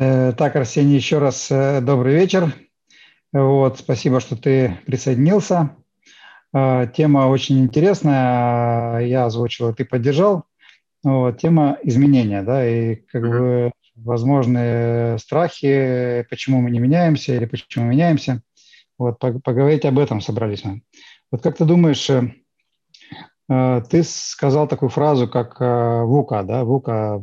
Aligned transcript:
Э, 0.00 0.32
так, 0.32 0.56
Арсений, 0.56 0.96
еще 0.96 1.18
раз 1.18 1.48
э, 1.50 1.82
добрый 1.82 2.14
вечер. 2.14 2.54
Вот, 3.34 3.78
спасибо, 3.80 4.20
что 4.20 4.34
ты 4.34 4.78
присоединился. 4.86 5.76
Э, 6.54 6.86
тема 6.96 7.28
очень 7.28 7.60
интересная, 7.60 9.00
я 9.00 9.26
озвучил, 9.26 9.74
ты 9.74 9.84
поддержал. 9.84 10.44
Вот, 11.04 11.38
тема 11.38 11.76
изменения, 11.82 12.42
да, 12.42 12.66
и 12.66 12.94
как 12.94 13.28
бы 13.28 13.72
возможные 13.94 15.18
страхи, 15.18 16.26
почему 16.30 16.62
мы 16.62 16.70
не 16.70 16.78
меняемся 16.78 17.34
или 17.34 17.44
почему 17.44 17.84
меняемся. 17.84 18.42
Вот, 18.96 19.18
поговорить 19.18 19.84
об 19.84 19.98
этом 19.98 20.22
собрались 20.22 20.64
мы. 20.64 20.80
Вот 21.30 21.42
как 21.42 21.58
ты 21.58 21.66
думаешь, 21.66 22.08
ты 23.90 24.02
сказал 24.04 24.68
такую 24.68 24.90
фразу, 24.90 25.26
как 25.26 25.60
э, 25.60 26.02
ВУКа, 26.04 26.44
да, 26.44 26.64
ВУКа. 26.64 27.20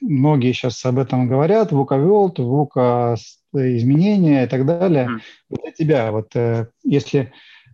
Многие 0.00 0.52
сейчас 0.52 0.84
об 0.84 0.98
этом 0.98 1.26
говорят, 1.26 1.72
ВУКа 1.72 1.94
World, 1.94 2.42
ВУКа 2.42 3.16
изменения 3.54 4.44
и 4.44 4.46
так 4.46 4.66
далее. 4.66 5.08
Mm. 5.08 5.56
Для 5.62 5.72
тебя, 5.72 6.12
вот 6.12 6.34
если 6.82 7.32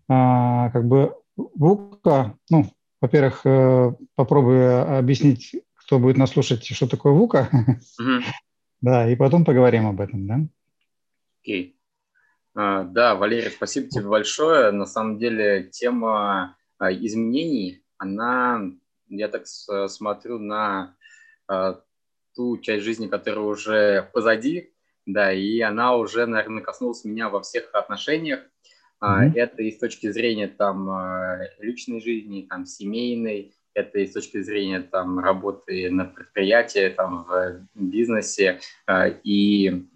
как 0.09 0.87
бы 0.87 1.15
ВУКа, 1.37 2.34
ну, 2.48 2.67
во-первых, 3.01 3.43
попробую 4.15 4.98
объяснить, 4.98 5.55
кто 5.75 5.98
будет 5.98 6.17
нас 6.17 6.31
слушать, 6.31 6.65
что 6.65 6.87
такое 6.87 7.12
ВУКа. 7.12 7.48
Mm-hmm. 8.01 8.23
да, 8.81 9.11
и 9.11 9.17
потом 9.17 9.45
поговорим 9.45 9.87
об 9.87 10.01
этом, 10.01 10.27
да? 10.27 10.41
Окей. 11.43 11.65
Okay. 11.65 11.79
Uh, 12.59 12.84
да, 12.91 13.15
Валерий, 13.15 13.51
спасибо 13.51 13.89
тебе 13.89 14.09
большое. 14.09 14.73
На 14.73 14.84
самом 14.84 15.19
деле 15.19 15.70
тема 15.70 16.43
а, 16.43 16.55
изменений, 16.81 17.83
она, 17.97 18.63
я 19.09 19.29
так 19.29 19.47
смотрю 19.47 20.39
на 20.39 20.97
а, 21.47 21.81
ту 22.35 22.59
часть 22.59 22.85
жизни, 22.85 23.09
которая 23.09 23.45
уже 23.45 24.11
позади, 24.13 24.73
да, 25.07 25.33
и 25.33 25.61
она 25.61 25.97
уже, 25.97 26.27
наверное, 26.27 26.62
коснулась 26.62 27.05
меня 27.05 27.29
во 27.29 27.41
всех 27.41 27.70
отношениях. 27.75 28.41
Mm-hmm. 29.03 29.33
Это 29.35 29.62
и 29.62 29.70
с 29.70 29.79
точки 29.79 30.11
зрения 30.11 30.48
там 30.48 30.91
личной 31.59 32.01
жизни, 32.01 32.47
там 32.48 32.67
семейной, 32.67 33.55
это 33.75 34.01
и 34.01 34.07
с 34.07 34.13
точки 34.13 34.42
зрения 34.42 34.81
там 34.81 35.19
работы 35.20 35.89
на 35.91 36.05
предприятии, 36.05 36.89
там 36.89 37.25
в 37.25 37.67
бизнесе 37.75 38.61
и 39.23 39.87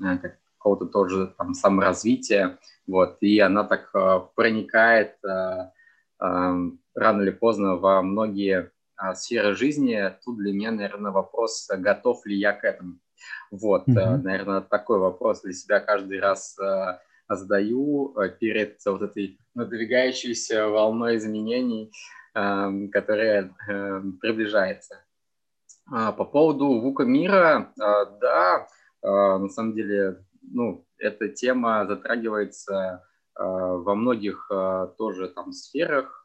какого-то 0.56 0.86
тоже 0.86 1.34
там 1.36 1.54
саморазвития, 1.54 2.58
вот, 2.86 3.18
и 3.20 3.40
она 3.40 3.64
так 3.64 3.92
проникает 4.36 5.16
рано 6.22 7.22
или 7.22 7.30
поздно 7.30 7.76
во 7.76 8.02
многие 8.02 8.70
а, 8.96 9.14
сферы 9.14 9.54
жизни. 9.54 9.98
Тут 10.24 10.38
для 10.38 10.52
меня, 10.52 10.70
наверное, 10.70 11.10
вопрос, 11.10 11.68
готов 11.68 12.24
ли 12.26 12.36
я 12.36 12.52
к 12.52 12.64
этому. 12.64 12.98
Вот, 13.50 13.88
mm-hmm. 13.88 14.22
наверное, 14.22 14.60
такой 14.60 14.98
вопрос 14.98 15.42
для 15.42 15.52
себя 15.52 15.80
каждый 15.80 16.20
раз 16.20 16.56
а, 16.58 17.00
задаю 17.28 18.14
перед 18.38 18.78
вот 18.86 19.02
этой 19.02 19.38
надвигающейся 19.54 20.68
волной 20.68 21.16
изменений, 21.16 21.90
которая 22.32 23.54
приближается. 24.20 25.04
По 25.90 26.24
поводу 26.24 26.80
ВУКа 26.80 27.04
мира, 27.04 27.72
да, 27.76 28.66
на 29.02 29.48
самом 29.48 29.74
деле, 29.74 30.24
ну, 30.42 30.86
эта 30.98 31.28
тема 31.28 31.86
затрагивается 31.86 33.02
во 33.36 33.94
многих 33.94 34.50
тоже 34.98 35.28
там 35.28 35.52
сферах. 35.52 36.24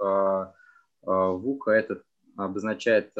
ВУКа 1.02 1.72
это 1.72 2.02
обозначает 2.36 3.14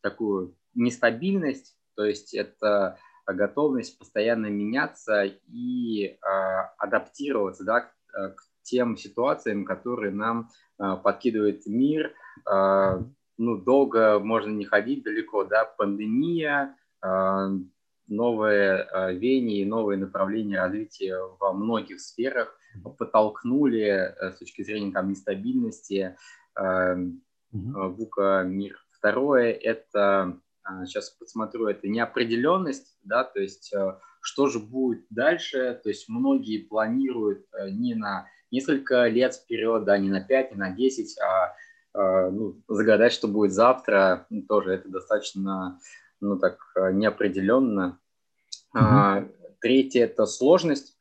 такую 0.00 0.56
нестабильность, 0.74 1.76
то 1.94 2.04
есть 2.04 2.34
это 2.34 2.98
готовность 3.26 3.98
постоянно 3.98 4.46
меняться 4.46 5.24
и 5.24 6.18
адаптироваться 6.78 7.64
да, 7.64 7.90
к 8.12 8.36
тем 8.62 8.96
ситуациям, 8.96 9.64
которые 9.64 10.12
нам 10.12 10.50
подкидывает 10.78 11.66
мир. 11.66 12.12
Ну, 13.38 13.56
долго 13.56 14.18
можно 14.18 14.50
не 14.50 14.64
ходить 14.64 15.04
далеко, 15.04 15.44
да, 15.44 15.64
пандемия, 15.64 16.76
новые 18.08 18.88
веяния 19.12 19.62
и 19.62 19.64
новые 19.64 19.98
направления 19.98 20.58
развития 20.60 21.16
во 21.38 21.52
многих 21.52 22.00
сферах 22.00 22.57
подтолкнули 22.82 23.82
э, 23.82 24.32
с 24.32 24.38
точки 24.38 24.62
зрения 24.62 24.92
там, 24.92 25.10
нестабильности 25.10 26.16
ВУКа 27.50 28.42
э, 28.44 28.48
мир. 28.48 28.78
Второе– 28.90 29.52
это, 29.62 30.38
сейчас 30.84 31.10
а, 31.10 31.20
посмотрю, 31.20 31.68
это 31.68 31.88
неопределенность, 31.88 32.98
да, 33.04 33.24
то 33.24 33.40
есть 33.40 33.72
э, 33.72 33.98
что 34.20 34.48
же 34.48 34.58
будет 34.58 35.06
дальше, 35.10 35.80
то 35.82 35.88
есть 35.88 36.08
многие 36.08 36.58
планируют 36.58 37.46
не 37.70 37.94
на 37.94 38.26
несколько 38.50 39.06
лет 39.06 39.34
вперед, 39.34 39.84
да, 39.84 39.98
не 39.98 40.10
на 40.10 40.20
5, 40.20 40.52
не 40.52 40.58
на 40.58 40.70
10, 40.70 41.18
а 41.20 41.54
ну, 41.94 42.62
загадать, 42.68 43.12
что 43.12 43.28
будет 43.28 43.52
завтра, 43.52 44.26
ну, 44.30 44.42
тоже 44.42 44.74
это 44.74 44.88
достаточно, 44.88 45.80
ну, 46.20 46.38
так, 46.38 46.58
неопределенно. 46.92 47.98
Mm-hmm. 48.74 49.56
Третье– 49.60 50.04
это 50.04 50.26
сложность. 50.26 50.97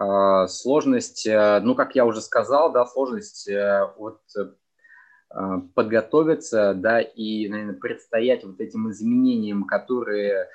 А, 0.00 0.48
сложность, 0.48 1.26
э, 1.26 1.60
ну, 1.60 1.74
как 1.74 1.94
я 1.94 2.06
уже 2.06 2.22
сказал, 2.22 2.72
да, 2.72 2.86
сложность 2.86 3.46
э, 3.48 3.86
вот 3.98 4.22
э, 4.34 5.60
подготовиться, 5.74 6.72
да, 6.72 7.02
и, 7.02 7.46
наверное, 7.50 7.74
предстоять 7.74 8.42
вот 8.42 8.60
этим 8.60 8.90
изменениям, 8.90 9.64
которые 9.64 10.48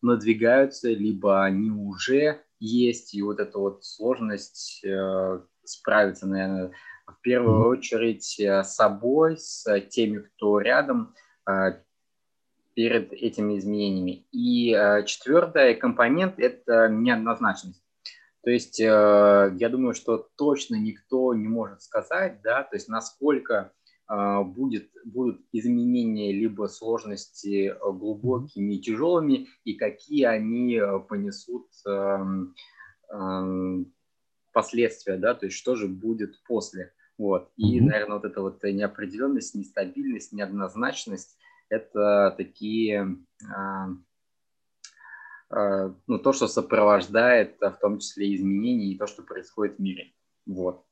надвигаются, 0.00 0.90
либо 0.90 1.42
они 1.42 1.72
уже 1.72 2.40
есть, 2.60 3.14
и 3.14 3.22
вот 3.22 3.40
эта 3.40 3.58
вот 3.58 3.84
сложность 3.84 4.84
справиться, 5.64 6.28
наверное, 6.28 6.70
в 7.04 7.20
первую 7.20 7.66
очередь 7.66 8.38
с 8.38 8.62
собой, 8.72 9.38
с 9.38 9.80
теми, 9.88 10.18
кто 10.18 10.60
рядом, 10.60 11.16
перед 12.74 13.12
этими 13.12 13.58
изменениями. 13.58 14.24
И 14.30 14.70
четвертый 15.06 15.74
компонент– 15.74 16.34
это 16.38 16.88
неоднозначность. 16.88 17.82
То 18.42 18.50
есть 18.50 18.80
э, 18.80 18.84
я 18.84 19.68
думаю, 19.68 19.94
что 19.94 20.28
точно 20.36 20.76
никто 20.76 21.34
не 21.34 21.48
может 21.48 21.82
сказать, 21.82 22.40
да, 22.42 22.62
то 22.62 22.76
есть 22.76 22.88
насколько 22.88 23.72
э, 24.10 24.42
будет, 24.44 24.90
будут 25.04 25.42
изменения 25.52 26.32
либо 26.32 26.66
сложности 26.66 27.74
глубокими 27.82 28.74
и 28.74 28.80
тяжелыми, 28.80 29.48
и 29.64 29.74
какие 29.74 30.24
они 30.24 30.76
э, 30.76 31.00
понесут 31.00 31.68
эм, 31.86 32.54
эм, 33.10 33.92
последствия, 34.52 35.16
да, 35.16 35.34
то 35.34 35.46
есть 35.46 35.58
что 35.58 35.76
же 35.76 35.86
будет 35.86 36.42
после. 36.44 36.92
Вот. 37.18 37.50
И, 37.56 37.78
mm-hmm. 37.78 37.84
наверное, 37.84 38.16
вот 38.16 38.24
эта 38.24 38.40
вот 38.40 38.62
неопределенность, 38.62 39.54
нестабильность, 39.54 40.32
неоднозначность– 40.32 41.36
это 41.68 42.34
такие 42.38 43.18
Э, 43.44 43.86
ну, 45.50 46.18
то, 46.22 46.32
что 46.32 46.46
сопровождает, 46.46 47.56
в 47.60 47.76
том 47.80 47.98
числе 47.98 48.34
изменения 48.36 48.92
и 48.92 48.98
то, 48.98 49.06
что 49.06 49.22
происходит 49.22 49.76
в 49.76 49.80
мире. 49.80 50.12
Вот. 50.46 50.84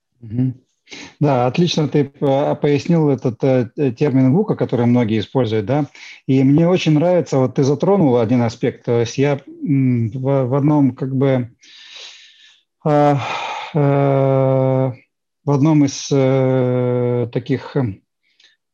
Да, 1.21 1.47
отлично 1.47 1.89
ты 1.89 2.11
э, 2.21 2.55
пояснил 2.57 3.11
этот 3.11 3.43
э, 3.43 3.93
термин 3.93 4.33
ВУКа, 4.33 4.57
который 4.57 4.87
многие 4.87 5.19
используют, 5.19 5.67
да, 5.67 5.87
и 6.27 6.43
мне 6.43 6.67
очень 6.69 6.93
нравится, 6.93 7.39
вот 7.39 7.57
ты 7.57 7.63
затронул 7.63 8.19
один 8.19 8.43
аспект, 8.43 8.85
то 8.85 9.01
есть 9.01 9.19
я 9.19 9.41
в, 9.47 10.57
одном 10.57 10.95
как 10.95 11.15
бы 11.15 11.51
э, 12.87 13.17
э, 13.75 14.93
в 15.45 15.51
одном 15.51 15.85
из 15.85 16.09
э, 16.11 17.29
таких 17.33 17.77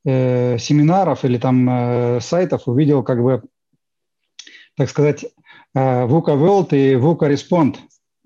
э, 0.05 0.59
семинаров 0.59 1.25
или 1.25 1.39
там 1.39 1.69
э, 1.69 2.21
сайтов 2.21 2.69
увидел 2.69 3.03
как 3.03 3.23
бы, 3.23 3.43
так 4.77 4.89
сказать, 4.89 5.25
VUCA 5.75 6.37
World 6.37 6.69
и 6.73 6.95
VUCA 6.95 7.31
Respond 7.31 7.77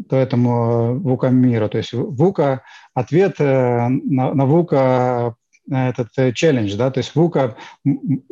по 0.09 0.15
этому 0.15 1.00
VUCA 1.00 1.31
миру. 1.31 1.69
То 1.69 1.79
есть 1.79 1.93
VUCA– 1.95 2.61
ответ 2.95 3.37
э, 3.41 3.89
на, 3.89 4.35
на 4.35 4.43
VUCA 4.43 5.35
э, 5.71 5.89
этот 5.91 6.35
челлендж, 6.35 6.75
да, 6.77 6.91
то 6.91 6.99
есть 6.99 7.12
VUCA 7.15 7.55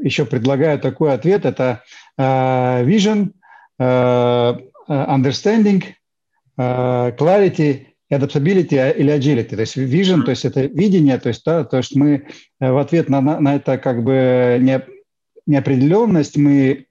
еще 0.02 0.24
предлагает 0.24 0.82
такой 0.82 1.12
ответ, 1.12 1.44
это 1.44 1.82
vision, 2.18 3.32
understanding, 4.88 5.84
clarity, 6.56 7.86
adaptability 8.10 8.96
или 8.96 9.12
agility. 9.12 9.54
То 9.54 9.60
есть 9.60 9.76
vision, 9.76 10.22
то 10.22 10.30
есть 10.30 10.46
это 10.46 10.62
видение, 10.62 11.18
то 11.18 11.28
есть, 11.28 11.44
да, 11.44 11.64
то 11.64 11.76
есть 11.76 11.94
мы 11.94 12.26
в 12.58 12.78
ответ 12.78 13.10
на, 13.10 13.20
на, 13.20 13.38
на 13.38 13.56
это 13.56 13.76
как 13.76 14.02
бы 14.02 14.56
не, 14.60 14.82
неопределенность 15.46 16.38
мы 16.38 16.86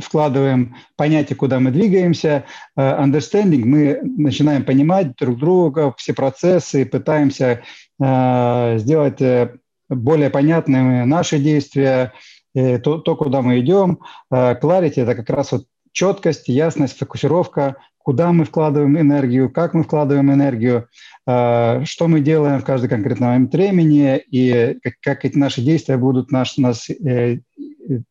вкладываем 0.00 0.76
понятие, 0.96 1.36
куда 1.36 1.60
мы 1.60 1.70
двигаемся, 1.70 2.44
э, 2.76 2.80
understanding, 2.80 3.64
мы 3.64 4.00
начинаем 4.02 4.64
понимать 4.64 5.16
друг 5.16 5.38
друга, 5.38 5.94
все 5.96 6.14
процессы, 6.14 6.86
пытаемся 6.86 7.62
э, 8.02 8.78
сделать 8.78 9.20
э, 9.20 9.56
более 9.88 10.30
понятными 10.30 11.04
наши 11.04 11.38
действия, 11.38 12.12
то, 12.54 12.98
то, 12.98 13.16
куда 13.16 13.42
мы 13.42 13.60
идем. 13.60 13.98
Clarity– 14.32 14.94
это 15.02 15.14
как 15.14 15.28
раз 15.28 15.52
вот 15.52 15.66
четкость, 15.92 16.48
ясность, 16.48 16.96
фокусировка, 16.96 17.76
куда 18.06 18.32
мы 18.32 18.44
вкладываем 18.44 18.96
энергию, 19.00 19.50
как 19.50 19.74
мы 19.74 19.82
вкладываем 19.82 20.32
энергию, 20.32 20.86
э, 21.26 21.84
что 21.86 22.06
мы 22.06 22.20
делаем 22.20 22.60
в 22.60 22.64
каждый 22.64 22.88
конкретный 22.88 23.26
момент 23.26 23.52
времени 23.52 24.22
и 24.30 24.78
как, 25.02 25.24
эти 25.24 25.36
наши 25.36 25.60
действия 25.60 25.96
будут 25.96 26.30
наш, 26.30 26.56
нас 26.56 26.88
э, 26.88 27.40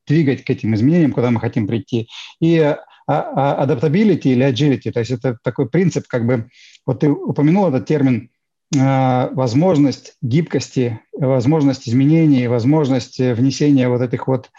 двигать 0.06 0.44
к 0.44 0.50
этим 0.50 0.76
изменениям, 0.76 1.14
куда 1.14 1.32
мы 1.32 1.40
хотим 1.40 1.66
прийти. 1.66 2.10
И 2.42 2.58
а, 2.60 2.78
а, 3.08 3.66
adaptability 3.66 4.28
или 4.34 4.46
agility, 4.46 4.92
то 4.92 5.00
есть 5.00 5.12
это 5.12 5.38
такой 5.42 5.70
принцип, 5.70 6.08
как 6.10 6.26
бы, 6.28 6.50
вот 6.86 7.00
ты 7.00 7.10
упомянул 7.10 7.70
этот 7.70 7.86
термин, 7.86 8.32
э, 8.76 9.30
возможность 9.32 10.18
гибкости, 10.22 11.00
возможность 11.14 11.88
изменений, 11.88 12.50
возможность 12.50 13.18
внесения 13.20 13.88
вот 13.88 14.02
этих 14.02 14.28
вот 14.28 14.52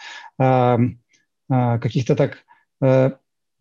каких-то 1.49 2.15
так 2.15 2.43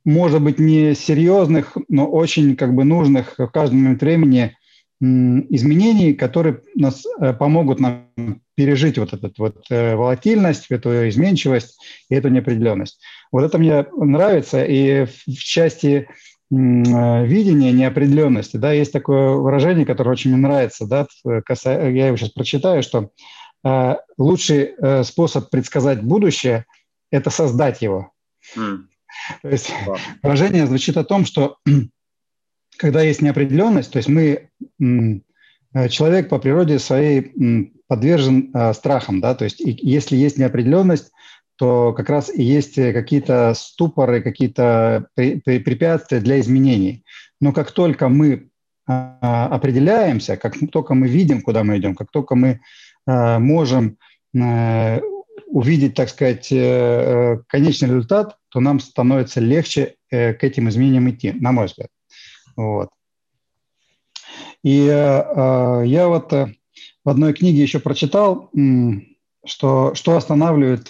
может 0.06 0.40
быть, 0.40 0.60
не 0.60 0.94
серьезных, 0.94 1.76
но 1.88 2.06
очень 2.06 2.56
как 2.56 2.74
бы 2.74 2.84
нужных 2.84 3.34
в 3.38 3.48
каждый 3.48 3.74
момент 3.74 4.00
времени 4.00 4.56
изменений, 5.00 6.14
которые 6.14 6.62
нас 6.74 7.04
э, 7.20 7.34
помогут 7.34 7.80
нам 7.80 8.08
пережить 8.54 8.96
вот 8.96 9.12
эту 9.12 9.30
вот 9.36 9.66
э, 9.68 9.94
волатильность, 9.94 10.66
эту 10.70 11.08
изменчивость 11.08 11.78
и 12.08 12.14
эту 12.14 12.28
неопределенность. 12.28 13.02
Вот 13.30 13.44
это 13.44 13.58
мне 13.58 13.84
нравится, 13.94 14.64
и 14.64 15.04
в 15.04 15.38
части 15.38 15.88
э, 16.06 16.06
видения 16.50 17.72
неопределенности, 17.72 18.56
да, 18.56 18.72
есть 18.72 18.92
такое 18.92 19.32
выражение, 19.32 19.84
которое 19.84 20.12
очень 20.12 20.30
мне 20.30 20.40
нравится, 20.40 20.86
да, 20.86 21.06
я 21.24 22.06
его 22.06 22.16
сейчас 22.16 22.30
прочитаю, 22.30 22.82
что 22.82 23.10
лучший 24.16 24.74
способ 25.02 25.50
предсказать 25.50 26.00
будущее– 26.00 26.66
это 27.10 27.30
создать 27.30 27.82
его. 27.82 28.12
Mm. 28.56 28.84
То 29.42 29.48
есть 29.48 29.72
да. 29.86 29.96
выражение 30.22 30.66
звучит 30.66 30.96
о 30.96 31.04
том, 31.04 31.24
что 31.24 31.58
когда 32.76 33.02
есть 33.02 33.22
неопределенность, 33.22 33.92
то 33.92 33.98
есть 33.98 34.08
мы, 34.08 34.50
э, 34.80 35.88
человек 35.88 36.28
по 36.28 36.38
природе 36.38 36.78
своей 36.78 37.72
подвержен 37.88 38.50
э, 38.52 38.72
страхам, 38.74 39.20
да, 39.20 39.34
то 39.34 39.44
есть 39.44 39.60
если 39.60 40.16
есть 40.16 40.38
неопределенность, 40.38 41.12
то 41.56 41.94
как 41.94 42.10
раз 42.10 42.30
и 42.32 42.42
есть 42.42 42.74
какие-то 42.74 43.54
ступоры, 43.56 44.20
какие-то 44.20 45.08
препятствия 45.14 46.20
для 46.20 46.38
изменений. 46.40 47.02
Но 47.40 47.52
как 47.52 47.72
только 47.72 48.10
мы 48.10 48.50
а, 48.86 49.46
определяемся, 49.46 50.36
как 50.36 50.54
только 50.70 50.94
мы 50.94 51.08
видим, 51.08 51.42
куда 51.42 51.64
мы 51.64 51.78
идем, 51.78 51.94
как 51.94 52.10
только 52.10 52.34
мы 52.34 52.60
э, 53.06 53.38
можем 53.38 53.98
увидеть, 55.46 55.94
так 55.94 56.08
сказать, 56.08 56.50
э, 56.52 56.56
э, 56.56 57.38
конечный 57.48 57.88
результат, 57.88 58.36
то 58.48 58.60
нам 58.60 58.80
становится 58.80 59.40
легче 59.40 59.94
э, 60.10 60.34
к 60.34 60.44
этим 60.44 60.68
изменениям 60.68 61.08
идти, 61.08 61.32
на 61.32 61.52
мой 61.52 61.66
взгляд. 61.66 61.88
Вот. 62.56 62.90
И 64.62 64.86
я 64.86 66.08
вот 66.08 66.32
в 66.32 67.08
одной 67.08 67.34
книге 67.34 67.62
еще 67.62 67.78
прочитал, 67.78 68.50
что, 69.44 69.94
что 69.94 70.16
останавливает 70.16 70.88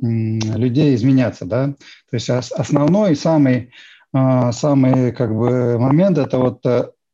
людей 0.00 0.94
изменяться, 0.96 1.44
да. 1.44 1.74
То 2.10 2.14
есть 2.14 2.28
основной 2.30 3.14
самый, 3.14 3.70
самый 4.12 5.12
как 5.12 5.36
бы 5.36 5.78
момент– 5.78 6.18
это 6.18 6.38
вот 6.38 6.64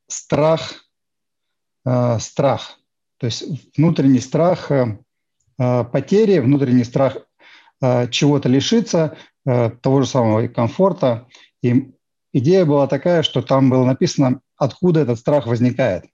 страх, 0.07 0.87
страх. 2.21 2.79
То 3.19 3.27
есть 3.27 3.45
внутренний 3.77 4.21
страх 4.21 4.71
потери, 5.59 6.39
внутренний 6.39 6.85
страх 6.85 7.19
э, 7.81 8.09
чего-то 8.11 8.49
лишиться, 8.49 9.17
э, 9.47 9.71
того 9.71 10.03
же 10.03 10.09
самого 10.09 10.47
комфорта. 10.49 11.27
И 11.63 11.93
идея 12.33 12.65
была 12.65 12.87
такая, 12.87 13.23
что 13.23 13.43
там 13.43 13.71
было 13.71 13.85
написано, 13.85 14.41
откуда 14.57 15.01
этот 15.01 15.19
страх 15.19 15.47
возникает. 15.47 16.05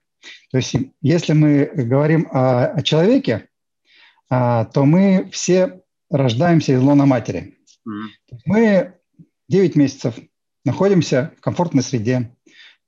То 0.51 0.57
есть 0.57 0.75
если 1.01 1.33
мы 1.33 1.65
говорим 1.65 2.27
о, 2.31 2.65
о 2.65 2.81
человеке, 2.81 3.47
то 4.27 4.71
мы 4.75 5.29
все 5.31 5.81
рождаемся 6.09 6.73
из 6.73 6.81
лона 6.81 7.05
матери. 7.05 7.57
Mm-hmm. 7.87 8.37
Мы 8.45 8.93
9 9.49 9.75
месяцев 9.75 10.15
находимся 10.63 11.33
в 11.37 11.41
комфортной 11.41 11.83
среде, 11.83 12.35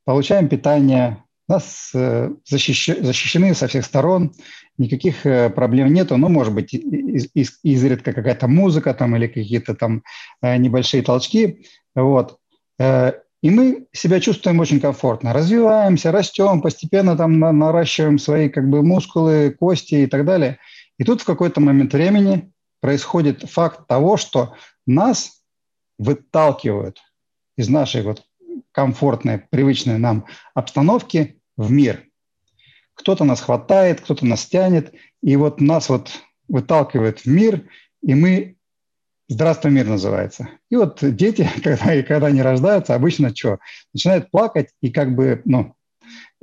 получаем 0.04 0.50
питание, 0.50 1.24
нас 1.48 1.92
защищ, 1.94 2.90
защищены 3.02 3.54
со 3.54 3.68
всех 3.68 3.86
сторон, 3.86 4.34
никаких 4.78 5.26
э, 5.26 5.50
проблем 5.50 5.94
нету, 5.94 6.18
ну, 6.18 6.30
может 6.30 6.54
быть, 6.54 6.74
из, 6.74 7.30
из, 7.34 7.60
изредка 7.64 8.14
какая-то 8.14 8.48
музыка 8.48 8.94
там 8.94 9.16
или 9.16 9.28
какие-то 9.28 9.76
там 9.76 10.04
э, 10.42 10.58
небольшие 10.58 11.04
толчки, 11.04 11.66
вот. 11.96 12.38
Э, 12.80 13.14
и 13.42 13.50
мы 13.50 13.88
себя 13.92 14.20
чувствуем 14.20 14.60
очень 14.60 14.80
комфортно, 14.80 15.34
развиваемся, 15.34 16.12
растем, 16.12 16.62
постепенно 16.62 17.16
там 17.16 17.40
наращиваем 17.40 18.18
свои 18.18 18.50
как 18.50 18.70
бы 18.70 18.82
мускулы, 18.82 19.56
кости 19.58 19.96
и 19.96 20.08
так 20.08 20.26
далее. 20.26 20.58
И 20.98 21.04
тут 21.04 21.22
в 21.22 21.26
какой-то 21.26 21.62
момент 21.62 21.94
времени 21.94 22.52
происходит 22.82 23.44
факт 23.44 23.88
того, 23.88 24.18
что 24.18 24.56
нас 24.88 25.44
выталкивают 26.00 27.00
из 27.58 27.70
нашей 27.70 28.02
вот 28.02 28.24
комфортной, 28.72 29.40
привычной 29.40 30.00
нам 30.00 30.26
обстановки 30.56 31.37
в 31.58 31.72
мир– 31.72 32.04
кто-то 32.98 33.24
нас 33.24 33.42
хватает, 33.42 34.02
кто-то 34.02 34.26
нас 34.26 34.46
тянет, 34.46 34.94
и 35.22 35.36
вот 35.36 35.62
нас 35.62 35.88
вот 35.88 36.12
выталкивает 36.48 37.20
в 37.20 37.26
мир, 37.28 37.70
и 38.02 38.16
мы 38.16 38.56
«Здравствуй, 39.30 39.72
мир» 39.72 39.86
называется. 39.88 40.50
И 40.70 40.76
вот 40.76 41.00
дети, 41.02 41.48
когда, 41.64 42.02
когда 42.04 42.28
они 42.28 42.42
рождаются, 42.42 42.96
обычно 42.96 43.36
что? 43.36 43.60
Начинают 43.94 44.32
плакать 44.32 44.70
и 44.82 44.90
как 44.90 45.16
бы, 45.16 45.42
ну, 45.46 45.76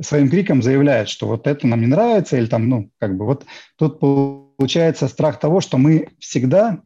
своим 0.01 0.29
криком 0.29 0.63
заявляют, 0.63 1.09
что 1.09 1.27
вот 1.27 1.47
это 1.47 1.67
нам 1.67 1.81
не 1.81 1.87
нравится, 1.87 2.37
или 2.37 2.47
там, 2.47 2.69
ну, 2.69 2.91
как 2.99 3.17
бы 3.17 3.25
вот 3.25 3.47
тут 3.77 4.01
получается 4.01 5.09
страх 5.09 5.41
того, 5.41 5.61
что 5.61 5.79
мы 5.79 6.11
всегда, 6.19 6.83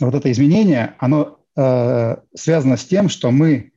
вот 0.00 0.14
это 0.14 0.30
изменение, 0.30 0.94
оно 0.98 1.40
э, 1.56 2.16
связано 2.34 2.76
с 2.76 2.84
тем, 2.84 3.08
что 3.08 3.30
мы 3.30 3.72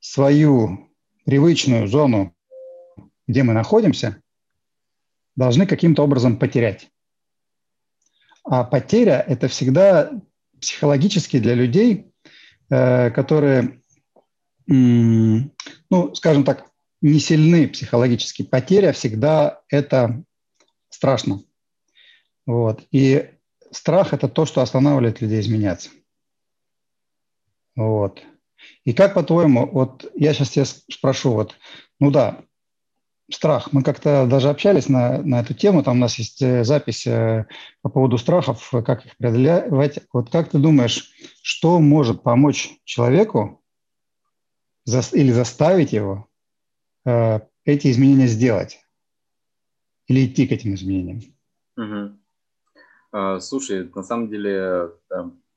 свою 0.00 0.88
привычную 1.24 1.86
зону, 1.86 2.34
где 3.30 3.44
мы 3.44 3.52
находимся, 3.52 4.20
должны 5.36 5.64
каким-то 5.64 6.02
образом 6.02 6.36
потерять. 6.36 6.90
А 8.42 8.64
потеря– 8.64 9.24
это 9.28 9.46
всегда 9.46 10.10
психологически 10.60 11.38
для 11.38 11.54
людей, 11.54 12.12
э, 12.70 13.10
которые, 13.10 13.80
ну, 14.66 16.14
скажем 16.14 16.42
так, 16.42 16.70
не 17.00 17.20
сильны 17.20 17.68
психологически. 17.68 18.42
Потеря 18.42 18.92
всегда 18.92 19.62
это 19.68 20.24
страшно. 20.88 21.44
Вот. 22.46 22.82
И 22.90 23.30
страх– 23.70 24.12
это 24.12 24.28
то, 24.28 24.44
что 24.44 24.60
останавливает 24.60 25.20
людей 25.20 25.40
изменяться. 25.40 25.90
Вот. 27.76 28.20
И 28.84 28.92
как 28.92 29.14
по-твоему, 29.14 29.70
вот 29.70 30.10
я 30.16 30.34
сейчас 30.34 30.50
тебя 30.50 30.64
спрошу, 30.64 31.32
вот, 31.32 31.54
ну 32.00 32.10
да, 32.10 32.44
страх. 33.30 33.72
Мы 33.72 33.82
как-то 33.82 34.26
даже 34.26 34.48
общались 34.48 34.88
на, 34.88 35.22
на 35.22 35.40
эту 35.40 35.54
тему, 35.54 35.82
там 35.82 35.96
у 35.96 36.00
нас 36.00 36.16
есть 36.18 36.42
э, 36.42 36.64
запись 36.64 37.06
э, 37.06 37.46
по 37.82 37.88
поводу 37.88 38.18
страхов, 38.18 38.70
как 38.84 39.06
их 39.06 39.16
преодолевать. 39.16 40.00
Вот 40.12 40.30
как 40.30 40.50
ты 40.50 40.58
думаешь, 40.58 41.12
что 41.42 41.80
может 41.80 42.22
помочь 42.22 42.78
человеку 42.84 43.62
за, 44.84 45.00
или 45.16 45.32
заставить 45.32 45.92
его 45.92 46.28
э, 47.04 47.40
эти 47.64 47.90
изменения 47.90 48.26
сделать? 48.26 48.80
Или 50.06 50.26
идти 50.26 50.46
к 50.46 50.52
этим 50.52 50.74
изменениям? 50.74 51.20
Угу. 51.76 52.18
А, 53.12 53.40
слушай, 53.40 53.88
на 53.94 54.02
самом 54.02 54.28
деле 54.28 54.90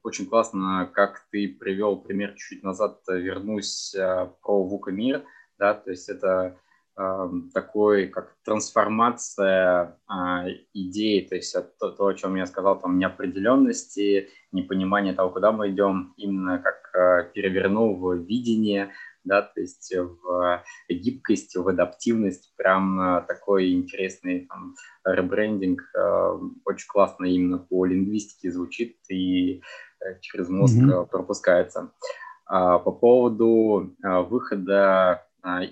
очень 0.04 0.28
классно, 0.28 0.90
как 0.94 1.26
ты 1.32 1.48
привел 1.48 1.98
пример 1.98 2.36
чуть 2.36 2.62
назад, 2.62 3.02
вернусь 3.08 3.96
про 3.96 4.64
Вука 4.64 4.92
Мир, 4.92 5.24
да, 5.58 5.74
то 5.74 5.90
есть 5.92 6.10
это 6.10 6.58
такой, 6.96 8.08
как 8.08 8.36
трансформация 8.46 9.98
а, 10.08 10.46
идеи, 10.74 11.22
то 11.22 11.36
есть 11.36 11.56
то, 11.80 11.90
то, 11.90 12.06
о 12.06 12.14
чем 12.14 12.36
я 12.36 12.46
сказал, 12.46 12.80
там 12.80 13.00
неопределенности, 13.00 14.30
непонимание 14.52 15.14
того, 15.14 15.32
куда 15.32 15.52
мы 15.52 15.72
идем, 15.72 16.14
именно 16.18 16.60
как 16.60 16.92
а, 16.96 17.24
перевернул 17.24 17.96
в 17.96 18.16
видение, 18.18 18.92
да, 19.24 19.42
то 19.42 19.62
есть 19.62 19.94
в 19.96 20.64
гибкость, 20.90 21.56
в 21.56 21.68
адаптивность, 21.68 22.54
прям 22.58 23.00
а, 23.00 23.22
такой 23.22 23.74
интересный 23.74 24.48
там, 24.48 24.76
ребрендинг, 25.06 25.82
а, 25.98 26.40
очень 26.66 26.88
классно 26.88 27.26
именно 27.26 27.58
по 27.58 27.86
лингвистике 27.86 28.52
звучит 28.52 28.98
и 29.10 29.62
а, 30.02 30.16
через 30.22 30.50
мозг 30.50 30.76
mm-hmm. 30.76 31.08
пропускается. 31.08 31.92
А, 32.46 32.80
по 32.80 32.92
поводу 32.92 33.96
выхода 34.02 35.26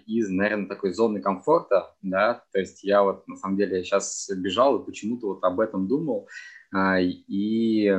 из, 0.05 0.29
наверное, 0.29 0.67
такой 0.67 0.93
зоны 0.93 1.21
комфорта, 1.21 1.95
да, 2.01 2.43
то 2.51 2.59
есть 2.59 2.83
я 2.83 3.03
вот 3.03 3.27
на 3.27 3.37
самом 3.37 3.57
деле 3.57 3.83
сейчас 3.83 4.29
бежал 4.35 4.79
и 4.79 4.85
почему-то 4.85 5.27
вот 5.27 5.43
об 5.43 5.59
этом 5.59 5.87
думал, 5.87 6.27
а, 6.73 6.99
и 6.99 7.89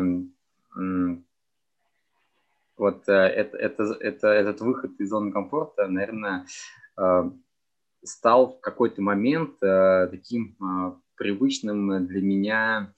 вот 2.76 3.02
это, 3.08 3.56
это, 3.56 3.84
это, 4.00 4.28
этот 4.28 4.60
выход 4.60 4.92
из 4.98 5.08
зоны 5.08 5.32
комфорта, 5.32 5.86
наверное, 5.88 6.46
стал 8.02 8.56
в 8.56 8.60
какой-то 8.60 9.00
момент 9.00 9.58
таким 9.60 10.56
привычным 11.16 12.06
для 12.06 12.20
меня 12.20 12.92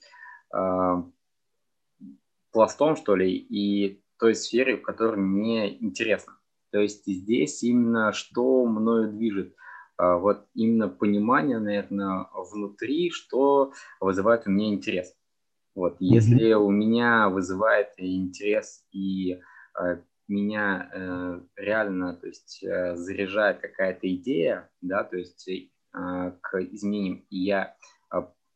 пластом, 2.51 2.95
что 2.95 3.15
ли, 3.15 3.35
и 3.35 4.01
той 4.17 4.33
сфере, 4.33 4.77
в 4.77 4.81
которой 4.81 5.17
мне 5.17 5.83
интересно. 5.83 6.34
То 6.75 6.81
есть 6.81 7.05
здесь 7.05 7.63
именно 7.63 8.11
что 8.11 8.65
мною 8.65 9.09
движет. 9.09 9.55
А, 9.95 10.17
вот 10.17 10.45
именно 10.55 10.89
понимание, 10.89 11.57
наверное, 11.57 12.27
внутри, 12.33 13.11
что 13.11 13.71
вызывает 14.01 14.45
у 14.45 14.49
меня 14.49 14.73
интерес. 14.73 15.15
Вот, 15.73 15.95
если 16.01 16.51
mm-hmm. 16.51 16.65
у 16.65 16.71
меня 16.71 17.29
вызывает 17.29 17.93
интерес 17.95 18.85
и 18.91 19.39
э, 19.79 20.01
меня 20.27 20.89
э, 20.93 21.39
реально, 21.55 22.17
то 22.17 22.27
есть 22.27 22.61
э, 22.61 22.97
заряжает 22.97 23.61
какая-то 23.61 24.13
идея, 24.13 24.69
да, 24.81 25.05
то 25.05 25.15
есть 25.15 25.47
э, 25.47 25.61
к 26.41 26.61
изменениям, 26.61 27.25
и 27.29 27.37
я 27.37 27.77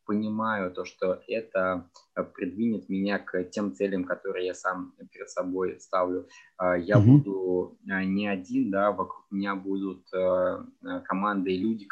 понимаю 0.04 0.72
то, 0.72 0.84
что 0.84 1.20
это 1.28 1.88
э, 2.16 2.24
придвинет 2.24 2.88
меня 2.88 3.18
к 3.18 3.44
тем 3.44 3.74
целям, 3.74 4.04
которые 4.04 4.46
я 4.46 4.54
сам 4.54 4.94
перед 5.12 5.30
собой 5.30 5.78
ставлю. 5.80 6.28
А, 6.56 6.76
я 6.76 6.96
mm-hmm. 6.96 7.06
буду 7.06 7.78
э, 7.88 8.04
не 8.04 8.28
один, 8.28 8.70
да, 8.70 8.90
вокруг 8.92 9.26
меня 9.30 9.54
будут 9.54 10.06
э, 10.12 10.64
команды 11.04 11.52
и 11.52 11.58
люди, 11.58 11.88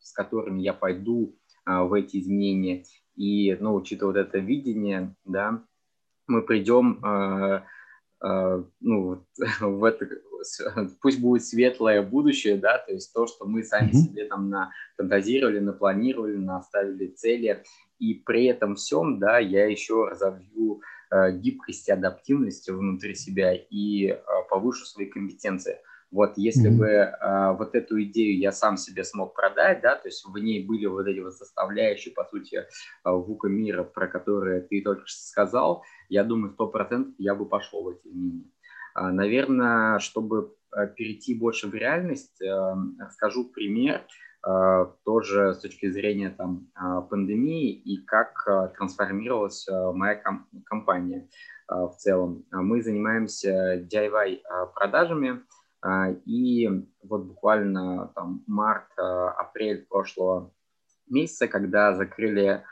с 0.00 0.12
которыми 0.12 0.60
я 0.62 0.72
пойду 0.72 1.36
в 1.66 1.94
эти 1.94 2.20
изменения. 2.20 2.84
И, 3.16 3.56
ну, 3.58 3.74
учитывая 3.74 4.12
вот 4.12 4.20
это 4.20 4.38
видение, 4.38 5.14
да, 5.24 5.64
мы 6.26 6.42
придем 6.42 7.00
ну, 8.80 9.24
в 9.60 9.84
это, 9.84 10.08
пусть 11.02 11.20
будет 11.20 11.44
светлое 11.44 12.02
будущее, 12.02 12.56
да, 12.56 12.78
то 12.78 12.92
есть 12.92 13.12
то, 13.12 13.26
что 13.26 13.46
мы 13.46 13.62
сами 13.62 13.90
mm-hmm. 13.90 13.94
себе 13.94 14.24
там 14.26 14.48
на, 14.48 14.70
фантазировали, 14.96 15.58
напланировали, 15.58 16.36
наставили 16.36 17.08
цели, 17.08 17.62
и 17.98 18.14
при 18.14 18.46
этом 18.46 18.74
всем, 18.74 19.18
да, 19.18 19.38
я 19.38 19.66
еще 19.66 20.08
разовью 20.08 20.80
э, 21.10 21.32
гибкость 21.32 21.88
и 21.88 21.92
адаптивность 21.92 22.68
внутри 22.68 23.14
себя 23.14 23.54
и 23.54 24.08
э, 24.08 24.18
повышу 24.50 24.84
свои 24.84 25.06
компетенции. 25.06 25.78
Вот 26.14 26.34
если 26.36 26.70
mm-hmm. 26.70 26.76
бы 26.76 26.86
э, 26.86 27.56
вот 27.58 27.74
эту 27.74 28.00
идею 28.04 28.38
я 28.38 28.52
сам 28.52 28.76
себе 28.76 29.02
смог 29.02 29.34
продать, 29.34 29.80
да, 29.80 29.96
то 29.96 30.06
есть 30.06 30.24
в 30.24 30.38
ней 30.38 30.64
были 30.64 30.86
вот 30.86 31.08
эти 31.08 31.18
вот 31.18 31.34
составляющие, 31.34 32.14
по 32.14 32.24
сути, 32.24 32.56
э, 32.56 32.64
вука 33.04 33.48
мира, 33.48 33.82
про 33.82 34.06
которые 34.06 34.60
ты 34.60 34.80
только 34.80 35.02
что 35.06 35.26
сказал, 35.26 35.82
я 36.08 36.22
думаю, 36.22 36.52
сто 36.52 36.68
процентов 36.68 37.14
я 37.18 37.34
бы 37.34 37.46
пошел 37.46 37.82
в 37.82 37.88
эти 37.88 38.06
изменения. 38.06 38.50
А, 38.94 39.10
наверное, 39.10 39.98
чтобы 39.98 40.54
э, 40.72 40.86
перейти 40.86 41.34
больше 41.34 41.68
в 41.68 41.74
реальность, 41.74 42.40
э, 42.40 42.74
расскажу 43.00 43.44
пример 43.44 44.06
э, 44.46 44.86
тоже 45.04 45.54
с 45.54 45.58
точки 45.58 45.90
зрения 45.90 46.30
там, 46.30 46.68
пандемии 47.10 47.72
и 47.72 47.96
как 48.04 48.44
трансформировалась 48.76 49.66
моя 49.94 50.20
компания 50.64 51.28
в 51.66 51.94
целом. 51.98 52.44
Мы 52.52 52.82
занимаемся 52.82 53.80
DIY 53.90 54.42
продажами, 54.74 55.42
и 56.26 56.68
вот 57.02 57.24
буквально 57.24 58.12
там 58.14 58.44
март-апрель 58.46 59.86
прошлого 59.86 60.52
месяца, 61.08 61.48
когда 61.48 61.94
закрыли 61.94 62.64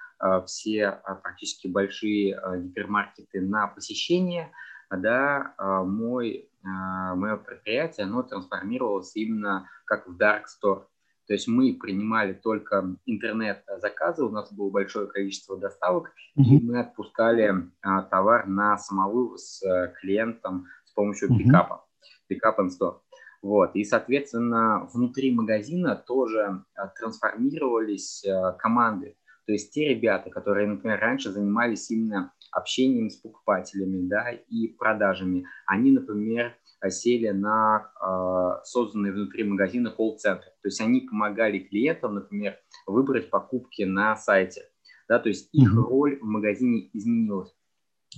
все 0.47 1.01
практически 1.23 1.69
большие 1.69 2.39
гипермаркеты 2.59 3.41
на 3.41 3.67
посещение– 3.67 4.53
да, 4.97 5.55
а, 5.59 5.83
мой, 5.85 6.49
а, 6.65 7.15
мое 7.15 7.37
предприятие, 7.37 8.05
оно 8.05 8.23
трансформировалось 8.23 9.17
именно 9.17 9.69
как 9.85 10.07
в 10.07 10.17
Dark 10.17 10.43
Store. 10.45 10.85
То 11.27 11.35
есть 11.35 11.47
мы 11.49 11.75
принимали 11.75 12.33
только 12.33 12.97
интернет-заказы, 13.07 14.25
у 14.25 14.31
нас 14.31 14.53
было 14.53 14.71
большое 14.71 15.07
количество 15.07 15.57
доставок, 15.57 16.09
mm-hmm. 16.37 16.43
и 16.45 16.63
мы 16.63 16.81
отпускали 16.81 17.71
а, 17.81 18.03
товар 18.03 18.47
на 18.47 18.77
самовывоз 18.77 19.63
э, 19.63 19.95
клиентам 20.01 20.67
с 20.85 20.93
помощью 20.93 21.31
mm-hmm. 21.31 21.39
пикапа, 21.39 21.87
пикап 22.27 22.61
and 22.61 22.71
store. 22.71 22.99
Вот. 23.41 23.75
И, 23.75 23.85
соответственно, 23.85 24.89
внутри 24.93 25.35
магазина 25.35 25.97
тоже 25.97 26.65
трансформировались 26.99 28.25
команды. 28.59 29.17
То 29.47 29.53
есть 29.53 29.73
те 29.73 29.89
ребята, 29.89 30.31
которые, 30.31 30.69
например, 30.69 31.01
раньше 31.01 31.33
занимались 31.33 31.91
именно 31.91 32.33
общением 32.53 33.11
с 33.11 33.17
покупателями 33.17 34.07
да, 34.07 34.31
и 34.31 34.69
продажами. 34.69 35.47
Они, 35.67 35.91
например, 35.91 36.55
сели 36.91 37.31
на 37.31 37.91
э, 38.01 38.65
созданные 38.65 39.13
внутри 39.13 39.45
магазина 39.45 39.91
колл-центры. 39.91 40.51
То 40.63 40.69
есть 40.69 40.81
они 40.81 41.03
помогали 41.03 41.61
клиентам, 41.61 42.15
например, 42.15 42.59
выбрать 42.87 43.31
покупки 43.31 43.83
на 43.83 44.17
сайте. 44.17 44.63
Да, 45.09 45.19
то 45.19 45.29
есть 45.29 45.49
их 45.53 45.75
роль 45.75 46.19
в 46.21 46.25
магазине 46.25 46.89
изменилась. 46.93 47.55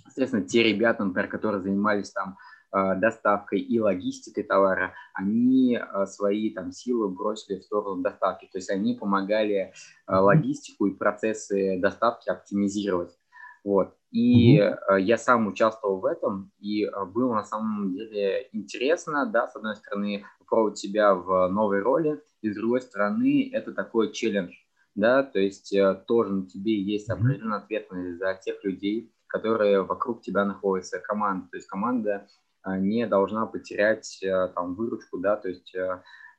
Соответственно, 0.04 0.44
те 0.44 0.62
ребята, 0.62 1.04
например, 1.04 1.28
которые 1.28 1.62
занимались 1.62 2.10
там 2.10 2.36
а, 2.70 2.94
доставкой 2.94 3.60
и 3.60 3.78
логистикой 3.78 4.44
товара, 4.44 4.94
они 5.14 5.78
свои 6.06 6.50
там 6.50 6.72
силы 6.72 7.08
бросили 7.08 7.58
в 7.58 7.64
сторону 7.64 8.02
доставки. 8.02 8.48
То 8.52 8.58
есть 8.58 8.70
они 8.70 8.94
помогали 8.94 9.72
логистику 10.06 10.86
и 10.86 10.94
процессы 10.94 11.78
доставки 11.80 12.28
оптимизировать. 12.28 13.16
Вот. 13.64 13.97
И 14.11 14.61
mm-hmm. 14.61 15.00
я 15.00 15.18
сам 15.18 15.49
участвовал 15.49 15.99
в 15.99 16.04
этом, 16.04 16.52
и 16.61 16.85
э, 16.85 16.90
было 17.06 17.35
на 17.35 17.44
самом 17.44 17.92
деле 17.94 18.49
интересно, 18.52 19.26
да, 19.26 19.49
с 19.49 19.56
одной 19.56 19.75
стороны, 19.75 20.25
попробовать 20.38 20.78
себя 20.78 21.14
в 21.14 21.49
новой 21.49 21.80
роли, 21.80 22.23
и 22.42 22.52
с 22.52 22.54
другой 22.54 22.83
стороны, 22.83 23.50
это 23.52 23.73
такой 23.73 24.12
челлендж, 24.12 24.52
да, 24.94 25.23
то 25.23 25.40
есть 25.40 25.73
э, 25.73 25.94
тоже 26.06 26.33
на 26.33 26.47
тебе 26.47 26.80
есть 26.80 27.11
определенная 27.11 27.59
ответственность 27.59 28.18
за 28.18 28.35
тех 28.35 28.62
людей, 28.62 29.12
которые 29.26 29.83
вокруг 29.83 30.23
тебя 30.23 30.44
находятся, 30.44 31.00
команда, 31.00 31.49
то 31.50 31.56
есть 31.56 31.66
команда 31.66 32.28
не 32.66 33.06
должна 33.06 33.44
потерять 33.47 34.25
там 34.54 34.75
выручку, 34.75 35.18
да, 35.18 35.37
то 35.37 35.49
есть 35.49 35.76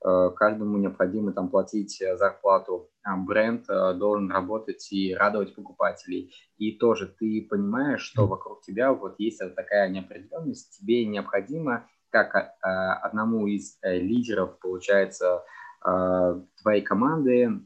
каждому 0.02 0.78
необходимо 0.78 1.34
там 1.34 1.50
платить 1.50 2.02
зарплату, 2.16 2.90
бренд 3.18 3.70
э, 3.70 3.94
должен 3.94 4.32
работать 4.32 4.92
и 4.92 5.14
радовать 5.14 5.54
покупателей. 5.56 6.34
И 6.58 6.74
тоже 6.74 7.08
ты 7.08 7.46
понимаешь, 7.50 8.02
что 8.02 8.28
вокруг 8.28 8.62
тебя 8.62 8.94
вот 8.94 9.16
есть 9.20 9.42
такая 9.56 9.90
неопределенность, 9.90 10.80
тебе 10.80 11.06
необходимо, 11.06 11.88
как 12.10 12.56
одному 12.62 13.46
из 13.46 13.78
лидеров, 13.84 14.58
получается, 14.60 15.44
твоей 15.82 16.82
команды, 16.82 17.60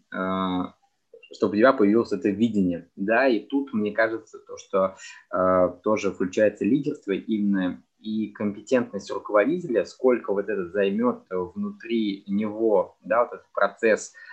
чтобы 1.32 1.54
у 1.54 1.58
тебя 1.58 1.74
появилось 1.74 2.12
это 2.12 2.30
видение, 2.30 2.90
да, 2.96 3.28
и 3.28 3.40
тут 3.40 3.74
мне 3.74 3.92
кажется 3.92 4.40
то, 4.40 4.58
что 4.58 4.96
э, 5.32 5.74
тоже 5.84 6.12
включается 6.12 6.66
лидерство 6.66 7.12
именно 7.12 7.84
и 8.00 8.28
компетентность 8.28 9.12
руководителя, 9.12 9.86
сколько 9.86 10.34
вот 10.34 10.48
это 10.48 10.70
займет 10.70 11.20
внутри 11.30 12.24
него, 12.28 12.98
да, 13.02 13.26
вот 13.26 13.34
этот 13.34 13.52
процесс 13.54 14.14
а, 14.14 14.29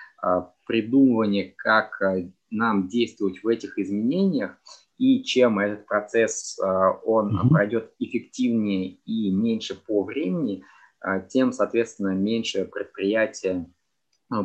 придумывания, 0.67 1.53
как 1.57 2.01
а, 2.03 2.17
нам 2.51 2.89
действовать 2.89 3.43
в 3.43 3.49
этих 3.49 3.79
изменениях, 3.79 4.57
и 4.99 5.23
чем 5.23 5.59
этот 5.59 5.87
процесс 5.87 6.59
а, 6.59 6.93
он 7.05 7.37
mm-hmm. 7.37 7.49
пройдет 7.49 7.93
эффективнее 7.99 8.99
и 9.05 9.31
меньше 9.31 9.75
по 9.75 10.05
времени, 10.05 10.65
тем, 11.29 11.53
соответственно, 11.53 12.15
меньше 12.15 12.65
предприятие 12.65 13.71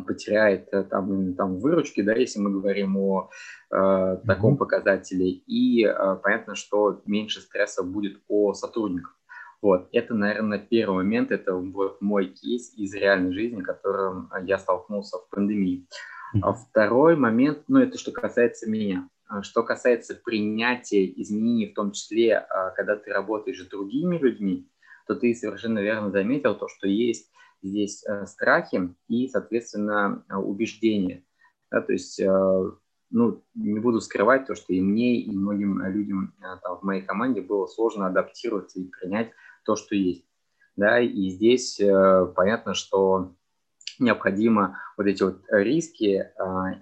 потеряет 0.06 0.68
э, 0.72 0.84
там, 0.84 1.34
там 1.34 1.58
выручки, 1.58 2.02
да, 2.02 2.14
если 2.14 2.38
мы 2.38 2.50
говорим 2.50 2.96
о 2.96 3.30
э, 3.70 4.18
таком 4.26 4.54
mm-hmm. 4.54 4.58
показателе, 4.58 5.28
и 5.30 5.84
э, 5.84 6.16
понятно, 6.22 6.54
что 6.54 7.02
меньше 7.06 7.40
стресса 7.40 7.82
будет 7.82 8.20
о 8.28 8.54
сотрудниках. 8.54 9.18
Вот, 9.62 9.88
это, 9.92 10.14
наверное, 10.14 10.58
первый 10.58 11.04
момент, 11.04 11.30
это 11.30 11.54
вот 11.54 12.02
мой 12.02 12.26
кейс 12.26 12.74
из 12.74 12.92
реальной 12.94 13.32
жизни, 13.32 13.62
которым 13.62 14.28
я 14.42 14.58
столкнулся 14.58 15.18
в 15.18 15.28
пандемии. 15.30 15.86
А 16.42 16.52
второй 16.52 17.14
момент, 17.14 17.64
ну, 17.68 17.78
это 17.78 17.96
что 17.96 18.10
касается 18.10 18.68
меня. 18.68 19.08
А 19.28 19.42
что 19.42 19.62
касается 19.62 20.14
принятия 20.14 21.06
изменений, 21.20 21.70
в 21.70 21.74
том 21.74 21.92
числе, 21.92 22.38
а, 22.38 22.70
когда 22.70 22.96
ты 22.96 23.12
работаешь 23.12 23.62
с 23.62 23.68
другими 23.68 24.18
людьми, 24.18 24.68
то 25.06 25.14
ты 25.14 25.34
совершенно 25.34 25.78
верно 25.78 26.10
заметил 26.10 26.54
то, 26.54 26.68
что 26.68 26.88
есть 26.88 27.30
здесь 27.62 28.04
э, 28.04 28.26
страхи 28.26 28.94
и, 29.08 29.28
соответственно, 29.28 30.24
убеждения. 30.30 31.24
Да, 31.70 31.80
то 31.80 31.92
есть, 31.92 32.20
э, 32.20 32.70
ну, 33.10 33.42
не 33.54 33.78
буду 33.78 34.00
скрывать 34.00 34.46
то, 34.46 34.54
что 34.54 34.72
и 34.72 34.80
мне, 34.80 35.20
и 35.20 35.30
многим 35.30 35.80
людям 35.86 36.34
э, 36.40 36.44
там, 36.62 36.78
в 36.78 36.82
моей 36.82 37.02
команде 37.02 37.40
было 37.40 37.66
сложно 37.66 38.06
адаптироваться 38.06 38.80
и 38.80 38.88
принять 38.88 39.30
то, 39.64 39.76
что 39.76 39.94
есть. 39.94 40.24
Да, 40.76 41.00
и 41.00 41.28
здесь 41.28 41.80
понятно, 42.34 42.74
что 42.74 43.34
необходимо 43.98 44.78
вот 44.96 45.06
эти 45.06 45.22
вот 45.22 45.42
риски 45.50 46.30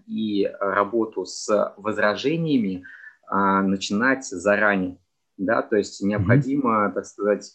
и 0.06 0.50
работу 0.60 1.25
с 1.26 1.75
возражениями 1.76 2.84
начинать 3.28 4.25
заранее. 4.25 4.99
Да, 5.37 5.62
то 5.62 5.76
есть 5.76 6.02
необходимо, 6.02 6.92
так 6.92 7.06
сказать, 7.06 7.52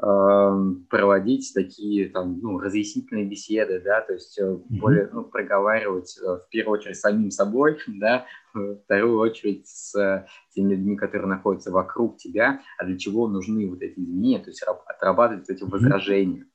проводить 0.00 1.50
такие 1.54 2.08
там, 2.10 2.38
ну, 2.40 2.60
разъяснительные 2.60 3.24
беседы, 3.24 3.82
да, 3.84 4.00
то 4.00 4.12
есть 4.12 4.38
mm-hmm. 4.40 4.62
более, 4.78 5.10
ну, 5.12 5.24
проговаривать 5.24 6.16
э, 6.22 6.24
в 6.24 6.48
первую 6.50 6.78
очередь 6.78 6.96
самим 6.96 7.32
собой, 7.32 7.78
да, 7.88 8.24
в 8.54 8.76
вторую 8.76 9.18
очередь 9.18 9.66
с 9.66 10.24
теми 10.54 10.74
людьми, 10.74 10.96
которые 10.96 11.28
находятся 11.28 11.72
вокруг 11.72 12.16
тебя, 12.16 12.60
а 12.78 12.84
для 12.84 12.96
чего 12.96 13.26
нужны 13.26 13.68
вот 13.68 13.82
эти 13.82 13.98
изменения, 13.98 14.38
то 14.38 14.50
есть 14.50 14.62
отрабатывать 14.62 15.50
эти 15.50 15.64
возражения. 15.64 16.46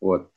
Вот. 0.00 0.30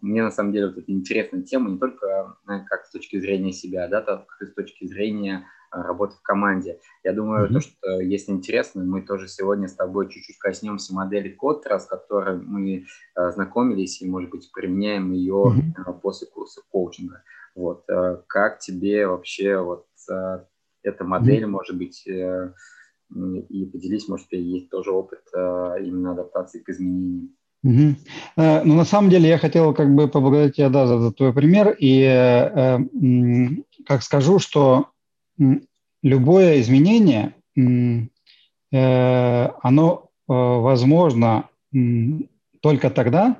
Мне 0.00 0.22
на 0.22 0.30
самом 0.30 0.52
деле 0.52 0.68
вот 0.68 0.78
эта 0.78 0.90
интересная 0.90 1.42
тема 1.42 1.70
не 1.70 1.78
только 1.78 2.36
как 2.46 2.86
с 2.86 2.90
точки 2.90 3.20
зрения 3.20 3.52
себя, 3.52 3.86
да, 3.86 4.00
так 4.00 4.26
и 4.40 4.46
с 4.46 4.54
точки 4.54 4.86
зрения 4.86 5.44
работы 5.82 6.16
в 6.16 6.22
команде. 6.22 6.80
Я 7.02 7.12
думаю, 7.12 7.48
mm-hmm. 7.48 7.52
то, 7.52 7.60
что 7.60 8.00
если 8.00 8.32
интересно, 8.32 8.84
мы 8.84 9.02
тоже 9.02 9.28
сегодня 9.28 9.68
с 9.68 9.74
тобой 9.74 10.08
чуть-чуть 10.08 10.38
коснемся 10.38 10.94
модели 10.94 11.28
Коттера, 11.28 11.78
с 11.78 11.86
которой 11.86 12.38
мы 12.38 12.86
э, 13.16 13.30
знакомились 13.32 14.00
и, 14.00 14.06
может 14.06 14.30
быть, 14.30 14.50
применяем 14.52 15.12
ее 15.12 15.52
mm-hmm. 15.56 15.82
э, 15.86 15.92
после 16.00 16.28
курса 16.28 16.62
коучинга. 16.70 17.22
Вот. 17.54 17.84
Э, 17.88 18.22
как 18.26 18.60
тебе 18.60 19.06
вообще 19.06 19.58
вот 19.58 19.86
э, 20.10 20.44
эта 20.82 21.04
модель, 21.04 21.44
mm-hmm. 21.44 21.48
может 21.48 21.76
быть, 21.76 22.06
э, 22.06 22.52
и 23.48 23.66
поделись, 23.66 24.08
может, 24.08 24.26
у 24.26 24.30
тебя 24.30 24.40
есть 24.40 24.70
тоже 24.70 24.90
опыт 24.90 25.22
э, 25.34 25.76
именно 25.80 26.12
адаптации 26.12 26.60
к 26.60 26.68
изменениям. 26.68 27.34
Угу. 27.64 27.94
Ну, 28.36 28.74
на 28.74 28.84
самом 28.84 29.08
деле, 29.10 29.28
я 29.28 29.38
хотел 29.38 29.72
как 29.72 29.92
бы 29.94 30.06
поблагодарить 30.06 30.56
тебя 30.56 30.68
да, 30.68 30.86
за, 30.86 30.98
за 30.98 31.12
твой 31.12 31.32
пример 31.32 31.74
и 31.78 32.02
э, 32.02 32.78
как 33.86 34.02
скажу, 34.02 34.38
что 34.38 34.88
любое 36.02 36.60
изменение, 36.60 37.34
э, 37.56 39.48
оно 39.62 40.10
возможно 40.26 41.48
только 42.60 42.90
тогда, 42.90 43.36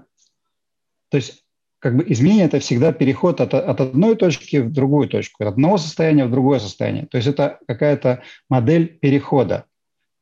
то 1.11 1.19
есть 1.19 1.45
как 1.79 1.97
бы 1.99 2.05
изменение– 2.09 2.47
это 2.47 2.61
всегда 2.61 2.93
переход 2.93 3.43
от, 3.43 3.53
от 3.53 3.81
одной 3.81 4.17
точки 4.17 4.57
в 4.57 4.73
другую 4.73 5.07
точку, 5.07 5.45
от 5.45 5.51
одного 5.51 5.77
состояния 5.77 6.25
в 6.25 6.31
другое 6.31 6.59
состояние. 6.59 7.07
То 7.07 7.19
есть 7.19 7.29
это 7.29 7.59
какая-то 7.69 8.23
модель 8.49 8.87
перехода. 8.87 9.67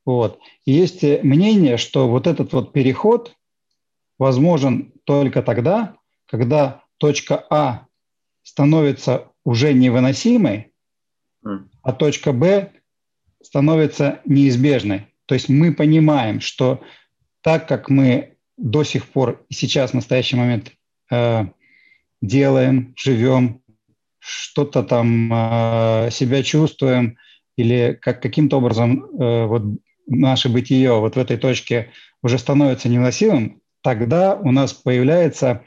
Вот. 0.04 0.40
И 0.64 0.72
есть 0.72 1.04
мнение, 1.22 1.76
что 1.76 2.08
вот 2.08 2.26
этот 2.26 2.52
вот 2.52 2.72
переход 2.72 3.36
возможен 4.22 4.92
только 5.04 5.42
тогда, 5.42 5.96
когда 6.26 6.84
точка 6.98 7.44
А 7.50 7.86
становится 8.44 9.28
уже 9.44 9.72
невыносимой, 9.74 10.72
а 11.82 11.92
точка 11.92 12.32
Б 12.32 12.70
становится 13.42 14.20
неизбежной. 14.24 15.08
То 15.26 15.34
есть 15.34 15.48
мы 15.48 15.74
понимаем, 15.74 16.40
что 16.40 16.80
так 17.40 17.66
как 17.66 17.88
мы 17.88 18.36
до 18.56 18.84
сих 18.84 19.08
пор 19.08 19.44
и 19.48 19.54
сейчас 19.54 19.90
в 19.90 19.94
настоящий 19.94 20.36
момент 20.36 20.72
э, 21.10 21.46
делаем, 22.20 22.94
живем, 22.96 23.60
что-то 24.20 24.84
там 24.84 25.32
э, 25.32 26.10
себя 26.12 26.44
чувствуем 26.44 27.18
или 27.56 27.98
как 28.00 28.22
каким-то 28.22 28.58
образом 28.58 29.04
э, 29.04 29.46
вот 29.46 29.62
наше 30.06 30.48
бытие 30.48 30.92
вот 30.92 31.16
в 31.16 31.18
этой 31.18 31.38
точке 31.38 31.90
уже 32.22 32.38
становится 32.38 32.88
невыносимым, 32.88 33.61
тогда 33.82 34.36
у 34.36 34.50
нас 34.52 34.72
появляется, 34.72 35.64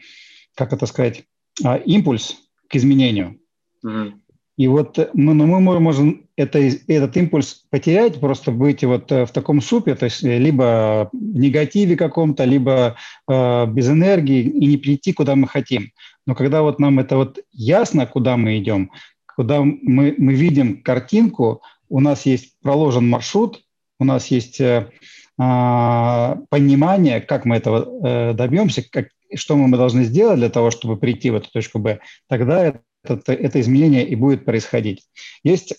как 0.55 0.73
это 0.73 0.85
сказать, 0.85 1.23
э, 1.63 1.79
импульс 1.85 2.35
к 2.67 2.75
изменению. 2.75 3.39
Mm-hmm. 3.85 4.13
И 4.57 4.67
вот 4.67 4.97
мы, 5.13 5.33
ну, 5.33 5.45
мы 5.45 5.79
можем 5.79 6.27
это, 6.37 6.59
этот 6.59 7.17
импульс 7.17 7.65
потерять, 7.69 8.19
просто 8.19 8.51
быть 8.51 8.83
вот 8.83 9.11
э, 9.11 9.25
в 9.25 9.31
таком 9.31 9.61
супе, 9.61 9.95
то 9.95 10.05
есть 10.05 10.23
э, 10.23 10.37
либо 10.37 11.09
в 11.11 11.37
негативе 11.37 11.97
каком-то, 11.97 12.45
либо 12.45 12.95
э, 13.29 13.65
без 13.67 13.89
энергии 13.89 14.43
и 14.43 14.65
не 14.65 14.77
прийти, 14.77 15.11
куда 15.11 15.35
мы 15.35 15.47
хотим. 15.47 15.91
Но 16.25 16.35
когда 16.35 16.61
вот 16.61 16.79
нам 16.79 16.99
это 16.99 17.17
вот 17.17 17.39
ясно, 17.51 18.05
куда 18.07 18.37
мы 18.37 18.57
идем, 18.57 18.91
куда 19.35 19.61
мы, 19.61 20.15
мы 20.17 20.33
видим 20.33 20.81
картинку, 20.81 21.61
у 21.89 21.99
нас 21.99 22.25
есть 22.25 22.57
проложен 22.61 23.09
маршрут, 23.09 23.61
у 23.99 24.05
нас 24.05 24.27
есть 24.27 24.61
э, 24.61 24.89
понимание, 25.37 27.19
как 27.19 27.45
мы 27.45 27.57
этого 27.57 28.07
э, 28.07 28.33
добьемся, 28.33 28.83
как, 28.89 29.09
что 29.33 29.55
мы 29.57 29.77
должны 29.77 30.05
сделать 30.05 30.39
для 30.39 30.49
того, 30.49 30.71
чтобы 30.71 30.97
прийти 30.97 31.29
в 31.29 31.35
эту 31.35 31.51
точку 31.51 31.79
Б, 31.79 31.99
тогда 32.29 32.81
это, 33.03 33.33
это 33.33 33.59
изменение 33.59 34.07
и 34.07 34.15
будет 34.15 34.45
происходить. 34.45 35.05
Есть, 35.43 35.75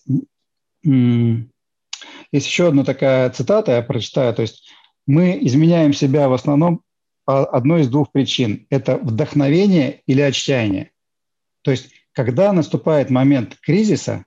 есть 0.85 1.47
еще 2.33 2.69
одна 2.69 2.85
такая 2.85 3.31
цитата, 3.31 3.73
я 3.73 3.83
прочитаю, 3.83 4.35
то 4.35 4.43
есть 4.43 4.69
мы 5.07 5.39
изменяем 5.41 5.95
себя 5.95 6.29
в 6.29 6.35
основном 6.35 6.83
по 7.25 7.47
одной 7.47 7.81
из 7.81 7.89
двух 7.89 8.13
причин. 8.13 8.67
Это 8.71 8.99
вдохновение 8.99 10.03
или 10.07 10.21
отчаяние. 10.21 10.91
То 11.63 11.71
есть 11.71 11.91
когда 12.17 12.53
наступает 12.53 13.11
момент 13.11 13.59
кризиса, 13.61 14.25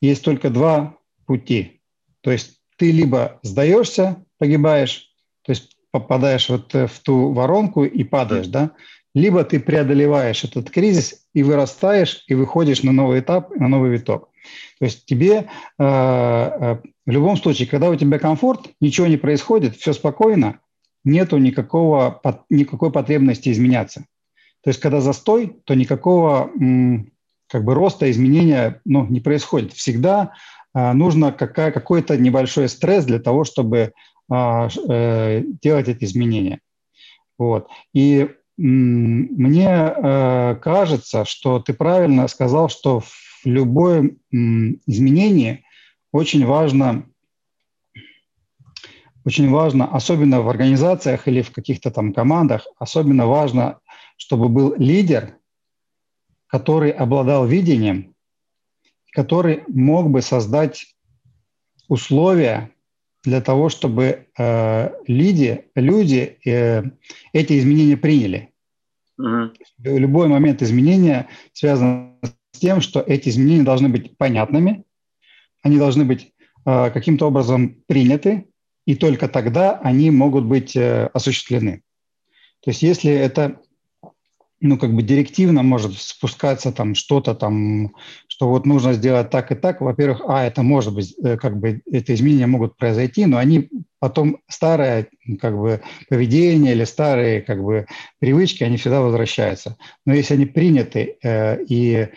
есть 0.00 0.24
только 0.24 0.50
два 0.50 0.98
пути. 1.24 1.80
То 2.20 2.32
есть 2.32 2.60
ты 2.76 2.90
либо 2.90 3.38
сдаешься, 3.44 4.25
погибаешь, 4.38 5.10
то 5.42 5.50
есть 5.50 5.76
попадаешь 5.90 6.48
вот 6.48 6.72
в 6.74 7.00
ту 7.02 7.32
воронку 7.32 7.84
и 7.84 8.04
падаешь, 8.04 8.48
да, 8.48 8.72
либо 9.14 9.44
ты 9.44 9.60
преодолеваешь 9.60 10.44
этот 10.44 10.70
кризис 10.70 11.26
и 11.32 11.42
вырастаешь, 11.42 12.24
и 12.28 12.34
выходишь 12.34 12.82
на 12.82 12.92
новый 12.92 13.20
этап, 13.20 13.50
на 13.56 13.66
новый 13.66 13.90
виток. 13.90 14.28
То 14.78 14.84
есть 14.84 15.06
тебе 15.06 15.32
э, 15.38 15.44
э, 15.78 16.76
в 17.06 17.10
любом 17.10 17.36
случае, 17.38 17.66
когда 17.66 17.88
у 17.88 17.96
тебя 17.96 18.18
комфорт, 18.18 18.68
ничего 18.80 19.06
не 19.06 19.16
происходит, 19.16 19.76
все 19.76 19.94
спокойно, 19.94 20.60
нету 21.02 21.38
никакого, 21.38 22.20
никакой 22.50 22.92
потребности 22.92 23.50
изменяться. 23.50 24.04
То 24.62 24.68
есть 24.68 24.80
когда 24.80 25.00
застой, 25.00 25.56
то 25.64 25.74
никакого 25.74 26.50
как 27.48 27.64
бы 27.64 27.74
роста, 27.74 28.10
изменения 28.10 28.80
ну, 28.84 29.06
не 29.06 29.20
происходит. 29.20 29.72
Всегда 29.72 30.32
э, 30.74 30.92
нужно 30.92 31.32
какая, 31.32 31.70
какой-то 31.72 32.16
небольшой 32.18 32.68
стресс 32.68 33.04
для 33.04 33.18
того, 33.18 33.44
чтобы 33.44 33.92
делать 34.28 35.88
эти 35.88 36.04
изменения. 36.04 36.60
Вот. 37.38 37.68
И 37.92 38.28
мне 38.56 39.68
э, 39.68 40.56
кажется, 40.62 41.24
что 41.26 41.60
ты 41.60 41.74
правильно 41.74 42.26
сказал, 42.26 42.68
что 42.70 43.00
в 43.00 43.12
любое 43.44 44.16
изменение 44.32 45.62
очень 46.10 46.46
важно, 46.46 47.06
очень 49.26 49.50
важно, 49.50 49.86
особенно 49.86 50.40
в 50.40 50.48
организациях 50.48 51.28
или 51.28 51.42
в 51.42 51.52
каких-то 51.52 51.90
там 51.90 52.14
командах, 52.14 52.66
особенно 52.78 53.26
важно, 53.26 53.80
чтобы 54.16 54.48
был 54.48 54.74
лидер, 54.78 55.36
который 56.46 56.90
обладал 56.90 57.46
видением, 57.46 58.14
который 59.12 59.64
мог 59.68 60.08
бы 60.08 60.22
создать 60.22 60.96
условия 61.88 62.70
для 63.26 63.40
того, 63.40 63.68
чтобы 63.68 64.28
э, 64.38 64.90
люди, 65.06 65.66
люди 65.74 66.38
э, 66.46 66.84
эти 67.32 67.58
изменения 67.58 67.96
приняли. 67.96 68.52
Uh-huh. 69.20 69.52
Любой 69.82 70.28
момент 70.28 70.62
изменения 70.62 71.28
связан 71.52 72.18
с 72.22 72.58
тем, 72.58 72.80
что 72.80 73.00
эти 73.00 73.28
изменения 73.28 73.64
должны 73.64 73.88
быть 73.88 74.16
понятными, 74.16 74.84
они 75.62 75.76
должны 75.76 76.04
быть 76.04 76.32
э, 76.64 76.90
каким-то 76.90 77.26
образом 77.26 77.82
приняты, 77.86 78.46
и 78.86 78.94
только 78.94 79.28
тогда 79.28 79.78
они 79.80 80.12
могут 80.12 80.44
быть 80.44 80.76
э, 80.76 81.10
осуществлены. 81.12 81.82
То 82.60 82.70
есть 82.70 82.82
если 82.82 83.10
это 83.10 83.60
ну, 84.60 84.78
как 84.78 84.94
бы 84.94 85.02
директивно 85.02 85.62
может 85.62 85.98
спускаться 85.98 86.72
там 86.72 86.94
что-то 86.94 87.34
там, 87.34 87.94
что 88.26 88.48
вот 88.48 88.64
нужно 88.64 88.94
сделать 88.94 89.30
так 89.30 89.52
и 89.52 89.54
так. 89.54 89.80
Во-первых, 89.80 90.22
а, 90.26 90.44
это 90.44 90.62
может 90.62 90.94
быть, 90.94 91.14
э, 91.22 91.36
как 91.36 91.58
бы, 91.58 91.82
это 91.90 92.14
изменения 92.14 92.46
могут 92.46 92.76
произойти, 92.76 93.26
но 93.26 93.36
они 93.36 93.68
потом 93.98 94.38
старое, 94.48 95.08
как 95.40 95.58
бы, 95.58 95.82
поведение 96.08 96.72
или 96.72 96.84
старые, 96.84 97.42
как 97.42 97.62
бы, 97.62 97.86
привычки, 98.18 98.64
они 98.64 98.78
всегда 98.78 99.02
возвращаются. 99.02 99.76
Но 100.06 100.14
если 100.14 100.34
они 100.34 100.46
приняты 100.46 101.18
э, 101.22 101.62
и 101.64 102.08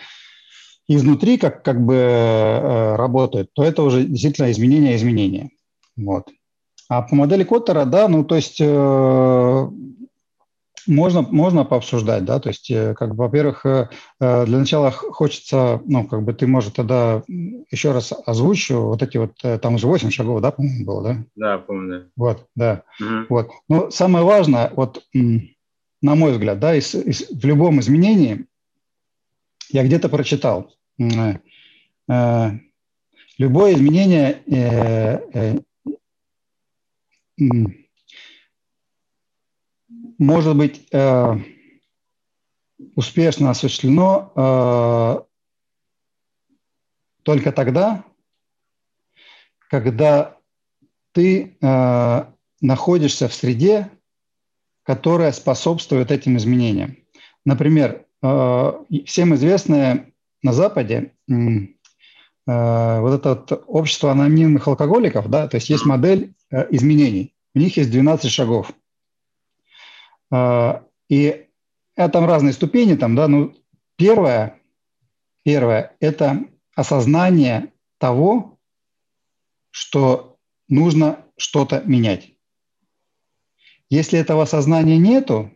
изнутри 0.87 1.37
как, 1.37 1.63
как 1.63 1.85
бы 1.85 1.95
э, 1.95 2.95
работают, 2.95 3.53
то 3.53 3.63
это 3.63 3.83
уже 3.83 4.05
действительно 4.05 4.49
изменение 4.51 4.95
изменения. 4.95 5.49
Вот. 5.97 6.29
А 6.87 7.03
по 7.03 7.15
модели 7.15 7.43
Коттера, 7.43 7.85
да, 7.85 8.07
ну, 8.07 8.23
то 8.23 8.35
есть 8.35 8.57
э, 8.59 9.69
можно, 10.89 11.21
можно 11.21 11.63
пообсуждать, 11.63 12.25
да, 12.25 12.39
то 12.39 12.49
есть, 12.49 12.69
э, 12.71 12.93
как 12.95 13.15
бы, 13.15 13.23
во-первых, 13.25 13.65
э, 13.65 13.89
э, 14.19 14.45
для 14.45 14.57
начала 14.57 14.91
хочется, 14.91 15.81
ну, 15.85 16.07
как 16.07 16.23
бы, 16.23 16.33
ты, 16.33 16.47
может, 16.47 16.75
тогда 16.75 17.23
еще 17.27 17.91
раз 17.91 18.11
озвучу 18.25 18.81
вот 18.81 19.03
эти 19.03 19.17
вот, 19.17 19.37
там 19.61 19.75
уже 19.75 19.87
8 19.87 20.09
шагов, 20.09 20.41
да, 20.41 20.51
по-моему, 20.51 20.85
было, 20.85 21.03
да? 21.03 21.25
Да, 21.35 21.57
помню, 21.59 21.99
да. 21.99 22.05
Вот, 22.15 22.45
да, 22.55 22.83
угу. 22.99 23.25
вот. 23.29 23.49
Но 23.69 23.91
самое 23.91 24.25
важное, 24.25 24.71
вот, 24.75 25.03
на 25.13 26.15
мой 26.15 26.31
взгляд, 26.31 26.59
да, 26.59 26.75
из, 26.75 26.95
из, 26.95 27.29
в 27.29 27.45
любом 27.45 27.79
изменении, 27.79 28.45
я 29.69 29.83
где-то 29.83 30.09
прочитал, 30.09 30.73
э, 30.99 32.49
любое 33.37 33.73
изменение 33.73 34.41
э, 34.47 35.19
э, 35.33 35.59
может 40.19 40.55
быть 40.55 40.85
э, 40.91 41.35
успешно 42.95 43.49
осуществлено 43.49 44.31
э, 44.35 45.21
только 47.23 47.51
тогда, 47.51 48.03
когда 49.69 50.37
ты 51.13 51.57
э, 51.59 52.25
находишься 52.61 53.27
в 53.27 53.33
среде, 53.33 53.89
которая 54.83 55.31
способствует 55.31 56.11
этим 56.11 56.37
изменениям. 56.37 56.97
Например, 57.45 58.05
э, 58.21 58.73
всем 59.05 59.35
известное 59.35 60.11
на 60.43 60.53
Западе 60.53 61.13
э, 61.29 61.65
вот 62.45 63.13
это 63.13 63.29
вот 63.29 63.63
общество 63.67 64.11
анонимных 64.11 64.67
алкоголиков, 64.67 65.29
да, 65.29 65.47
то 65.47 65.55
есть 65.55 65.69
есть 65.69 65.85
модель 65.85 66.33
э, 66.51 66.67
изменений. 66.71 67.35
У 67.55 67.59
них 67.59 67.77
есть 67.77 67.91
12 67.91 68.29
шагов. 68.29 68.71
Э, 70.31 70.81
и 71.09 71.47
это 71.95 72.13
там 72.13 72.25
разные 72.25 72.53
ступени, 72.53 72.95
там, 72.95 73.15
да, 73.15 73.27
ну, 73.27 73.53
первое, 73.95 74.61
первое– 75.43 75.95
это 75.99 76.45
осознание 76.75 77.73
того, 77.97 78.57
что 79.71 80.37
нужно 80.67 81.25
что-то 81.37 81.81
менять. 81.81 82.33
Если 83.89 84.19
этого 84.19 84.45
сознания 84.45 84.97
нету, 84.97 85.51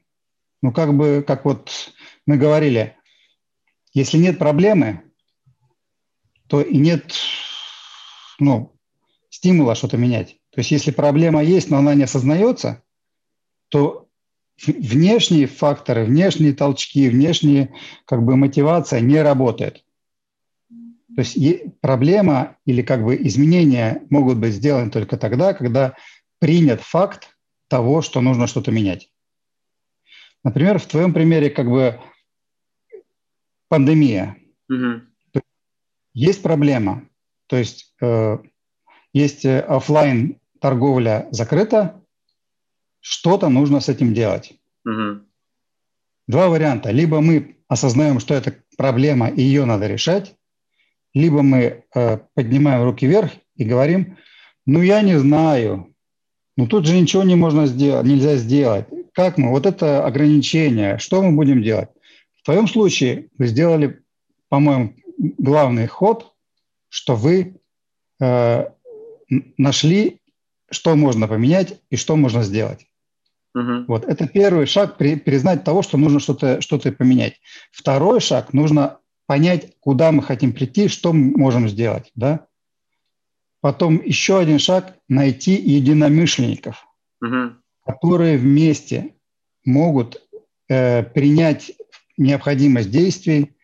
ну 0.62 0.72
как 0.72 0.94
бы, 0.96 1.24
как 1.26 1.46
вот 1.46 1.94
мы 2.26 2.38
говорили, 2.38 2.98
если 3.94 4.18
нет 4.18 4.40
проблемы, 4.40 5.04
то 6.48 6.62
и 6.62 6.78
нет 6.78 7.14
ну, 8.40 8.76
стимула 9.30 9.76
что-то 9.76 9.98
менять. 9.98 10.40
То 10.52 10.60
есть 10.60 10.72
если 10.72 10.92
проблема 10.92 11.44
есть, 11.44 11.70
но 11.70 11.78
она 11.78 11.94
не 11.96 12.04
осознается, 12.04 12.84
то 13.70 14.03
внешние 14.68 15.48
факторы, 15.48 16.06
внешние 16.06 16.54
толчки, 16.54 17.10
внешние 17.10 17.74
как 18.06 18.24
бы 18.24 18.36
мотивация 18.36 19.02
не 19.02 19.22
работает. 19.22 19.84
То 21.16 21.22
есть 21.22 21.38
проблема 21.80 22.58
или 22.66 22.82
как 22.82 23.04
бы 23.04 23.16
изменения 23.16 24.04
могут 24.10 24.38
быть 24.40 24.54
сделаны 24.54 24.90
только 24.90 25.18
тогда, 25.18 25.54
когда 25.54 25.96
принят 26.40 26.82
факт 26.82 27.38
того, 27.68 28.02
что 28.02 28.22
нужно 28.22 28.48
что-то 28.48 28.72
менять. 28.72 29.10
Например, 30.44 30.80
в 30.80 30.86
твоем 30.86 31.14
примере 31.14 31.50
как 31.50 31.70
бы 31.70 32.00
пандемия. 33.70 34.38
Угу. 34.70 35.02
Есть 36.14 36.44
проблема, 36.44 37.08
то 37.48 37.58
есть 37.58 37.96
э, 38.02 38.38
есть 39.14 39.46
э, 39.46 39.62
офлайн 39.62 40.40
торговля 40.60 41.28
закрыта, 41.32 42.03
что-то 43.04 43.50
нужно 43.50 43.82
с 43.82 43.90
этим 43.90 44.14
делать. 44.14 44.54
Угу. 44.86 45.22
Два 46.28 46.48
варианта. 46.48 46.90
Либо 46.92 47.20
мы 47.20 47.58
осознаем, 47.68 48.20
что 48.20 48.34
это 48.34 48.56
проблема 48.78 49.28
и 49.28 49.42
ее 49.42 49.66
надо 49.66 49.88
решать, 49.88 50.36
либо 51.14 51.42
мы 51.42 51.84
э, 51.94 52.18
поднимаем 52.34 52.84
руки 52.84 53.06
вверх 53.06 53.32
и 53.56 53.66
говорим, 53.66 54.18
ну 54.66 54.82
я 54.82 55.02
не 55.02 55.20
знаю, 55.20 55.94
ну 56.56 56.66
тут 56.66 56.86
же 56.86 57.00
ничего 57.00 57.24
не 57.24 57.36
можно 57.36 57.68
сделать, 57.68 58.06
нельзя 58.06 58.38
сделать. 58.38 58.88
Как 59.14 59.38
мы? 59.38 59.50
Вот 59.50 59.66
это 59.66 60.06
ограничение, 60.06 60.98
что 60.98 61.22
мы 61.22 61.36
будем 61.36 61.62
делать? 61.62 61.90
В 62.40 62.46
твоем 62.46 62.68
случае 62.68 63.28
вы 63.38 63.48
сделали, 63.48 64.02
по-моему, 64.48 64.96
главный 65.38 65.88
ход, 65.88 66.34
что 66.88 67.16
вы 67.16 67.60
э, 68.22 68.66
нашли, 69.58 70.22
что 70.72 70.96
можно 70.96 71.28
поменять 71.28 71.82
и 71.90 71.98
что 71.98 72.16
можно 72.16 72.44
сделать. 72.44 72.88
Угу. 73.56 73.86
Вот 73.88 74.06
это 74.06 74.28
первый 74.28 74.66
шаг 74.66 74.98
при, 74.98 75.16
признать 75.16 75.64
того, 75.64 75.82
что 75.82 75.98
нужно 75.98 76.20
что-то 76.20 76.60
что 76.62 76.80
поменять. 76.80 77.40
Второй 77.72 78.20
шаг 78.20 78.54
нужно 78.54 79.00
понять, 79.28 79.74
куда 79.80 80.12
мы 80.12 80.24
хотим 80.24 80.54
прийти, 80.54 80.88
что 80.88 81.14
мы 81.14 81.38
можем 81.38 81.70
сделать, 81.70 82.12
да. 82.16 82.48
Потом 83.62 84.02
еще 84.04 84.40
один 84.40 84.60
шаг– 84.60 84.98
найти 85.08 85.54
единомышленников, 85.54 86.86
угу. 87.22 87.54
которые 87.86 88.38
вместе 88.38 89.16
могут 89.64 90.22
э, 90.68 91.04
принять 91.04 91.72
необходимость 92.18 92.92
действий, 92.92 93.56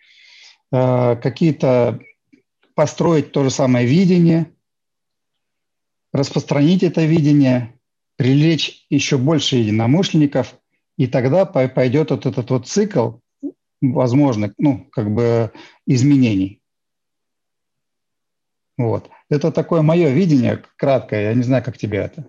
э, 0.72 1.16
какие-то 1.18 2.00
построить 2.76 3.34
то 3.34 3.44
же 3.44 3.50
самое 3.50 3.86
видение, 3.86 4.54
распространить 6.14 6.84
это 6.84 7.04
видение, 7.04 7.79
привлечь 8.20 8.86
еще 8.90 9.18
больше 9.18 9.56
единомышленников, 9.56 10.54
и 10.98 11.08
тогда 11.08 11.46
пойдет 11.46 12.12
вот 12.12 12.26
этот 12.26 12.50
вот 12.50 12.68
цикл 12.68 13.20
возможных, 13.80 14.52
ну, 14.58 14.90
как 14.92 15.10
бы 15.10 15.54
изменений. 15.86 16.62
Вот. 18.78 19.10
Это 19.30 19.54
такое 19.54 19.82
мое 19.84 20.10
видение 20.10 20.62
краткое, 20.76 21.30
я 21.30 21.34
не 21.34 21.44
знаю, 21.44 21.64
как 21.64 21.78
тебе 21.78 22.00
это. 22.00 22.28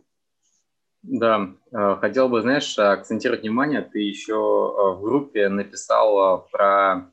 Да, 1.02 1.50
э, 1.72 1.96
хотел 2.00 2.28
бы, 2.28 2.42
знаешь, 2.42 2.78
акцентировать 2.78 3.42
внимание, 3.42 3.82
ты 3.82 3.98
еще 3.98 4.34
э, 4.34 4.96
в 4.96 5.00
группе 5.02 5.48
написал 5.48 6.46
про 6.52 7.10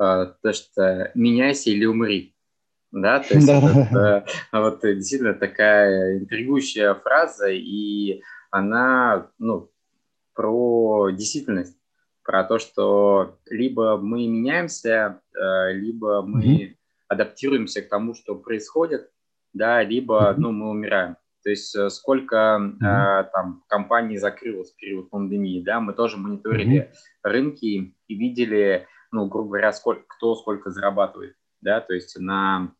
э, 0.00 0.32
то, 0.42 0.52
что 0.54 1.10
«меняйся 1.14 1.68
или 1.68 1.84
умри». 1.84 2.33
Да, 2.94 3.20
то 3.20 3.34
есть. 3.34 3.48
Это, 3.48 4.24
вот 4.52 4.80
действительно 4.82 5.34
такая 5.34 6.18
интригующая 6.18 6.94
фраза, 6.94 7.48
и 7.50 8.22
она, 8.50 9.28
ну, 9.38 9.70
про 10.32 11.10
действительность 11.10 11.76
про 12.24 12.42
то, 12.42 12.58
что 12.58 13.38
либо 13.50 13.98
мы 13.98 14.26
меняемся, 14.26 15.20
э, 15.34 15.72
либо 15.74 16.22
мы 16.22 16.44
mm-hmm. 16.44 16.76
адаптируемся 17.08 17.82
к 17.82 17.88
тому, 17.88 18.14
что 18.14 18.34
происходит, 18.34 19.10
да, 19.52 19.82
либо 19.82 20.30
mm-hmm. 20.30 20.36
ну, 20.38 20.52
мы 20.52 20.70
умираем. 20.70 21.16
То 21.42 21.50
есть 21.50 21.76
э, 21.76 21.90
сколько 21.90 22.76
mm-hmm. 22.80 23.28
там 23.30 23.62
компаний 23.68 24.16
закрылось 24.16 24.72
в 24.72 24.76
период 24.76 25.10
пандемии, 25.10 25.62
да, 25.62 25.80
мы 25.80 25.92
тоже 25.92 26.16
мониторили 26.16 26.80
mm-hmm. 26.80 27.18
рынки 27.24 27.94
и 28.08 28.14
видели, 28.14 28.86
ну, 29.12 29.26
грубо 29.26 29.48
говоря, 29.48 29.72
сколько, 29.72 30.04
кто 30.08 30.34
сколько 30.34 30.70
зарабатывает, 30.70 31.36
да, 31.60 31.80
то 31.80 31.92
есть 31.92 32.18
на 32.18 32.72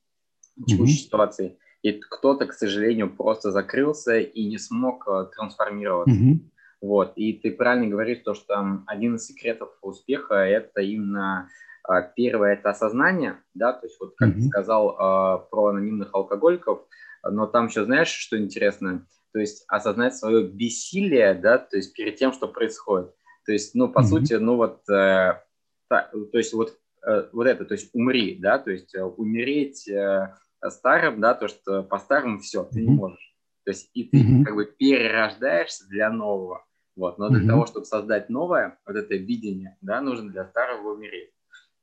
текущей 0.66 0.94
mm-hmm. 0.94 1.06
ситуации. 1.06 1.58
И 1.82 1.92
кто-то, 1.92 2.46
к 2.46 2.54
сожалению, 2.54 3.14
просто 3.14 3.50
закрылся 3.50 4.18
и 4.18 4.46
не 4.46 4.58
смог 4.58 5.04
трансформироваться. 5.34 6.14
Mm-hmm. 6.14 6.38
Вот. 6.80 7.12
И 7.16 7.32
ты 7.34 7.50
правильно 7.50 7.88
говоришь, 7.88 8.20
то, 8.24 8.34
что 8.34 8.82
один 8.86 9.16
из 9.16 9.26
секретов 9.26 9.70
успеха– 9.82 10.34
это 10.34 10.80
именно 10.82 11.48
а, 11.86 12.00
первое– 12.02 12.52
это 12.54 12.70
осознание, 12.70 13.38
да, 13.52 13.72
то 13.72 13.86
есть 13.86 13.98
вот 14.00 14.14
как 14.16 14.30
mm-hmm. 14.30 14.34
ты 14.34 14.42
сказал 14.48 14.96
а, 14.98 15.38
про 15.38 15.68
анонимных 15.68 16.14
алкоголиков, 16.14 16.80
но 17.22 17.46
там 17.46 17.66
еще 17.66 17.84
знаешь, 17.84 18.08
что 18.08 18.38
интересно? 18.38 19.06
То 19.32 19.38
есть 19.38 19.64
осознать 19.68 20.16
свое 20.16 20.46
бессилие, 20.46 21.34
да, 21.34 21.58
то 21.58 21.76
есть 21.76 21.94
перед 21.94 22.16
тем, 22.16 22.32
что 22.32 22.48
происходит. 22.48 23.12
То 23.44 23.52
есть, 23.52 23.74
ну, 23.74 23.88
по 23.88 24.00
mm-hmm. 24.00 24.02
сути, 24.04 24.34
ну 24.34 24.56
вот, 24.56 24.88
э, 24.88 25.40
та, 25.88 26.10
то 26.10 26.38
есть 26.38 26.54
вот, 26.54 26.78
э, 27.06 27.28
вот 27.32 27.46
это, 27.46 27.64
то 27.66 27.74
есть 27.74 27.90
умри, 27.94 28.38
да, 28.40 28.58
то 28.58 28.70
есть 28.70 28.94
э, 28.94 29.02
умереть 29.02 29.86
э, 29.88 30.34
старым, 30.70 31.20
да, 31.20 31.34
то, 31.34 31.48
что 31.48 31.82
по-старому 31.82 32.38
все, 32.38 32.64
ты 32.64 32.82
не 32.82 32.90
можешь. 32.90 33.34
То 33.64 33.70
есть 33.70 33.90
и 33.94 34.04
ты 34.04 34.18
mm-hmm. 34.18 34.44
как 34.44 34.54
бы 34.54 34.66
перерождаешься 34.66 35.88
для 35.88 36.10
нового. 36.10 36.64
Вот. 36.96 37.18
Но 37.18 37.28
для 37.28 37.42
mm-hmm. 37.42 37.48
того, 37.48 37.66
чтобы 37.66 37.86
создать 37.86 38.28
новое, 38.28 38.78
вот 38.86 38.96
это 38.96 39.14
видение, 39.14 39.76
да, 39.80 40.00
нужно 40.00 40.30
для 40.30 40.44
старого 40.44 40.94
умереть. 40.94 41.30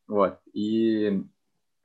Вот. 0.07 0.39
И 0.53 1.23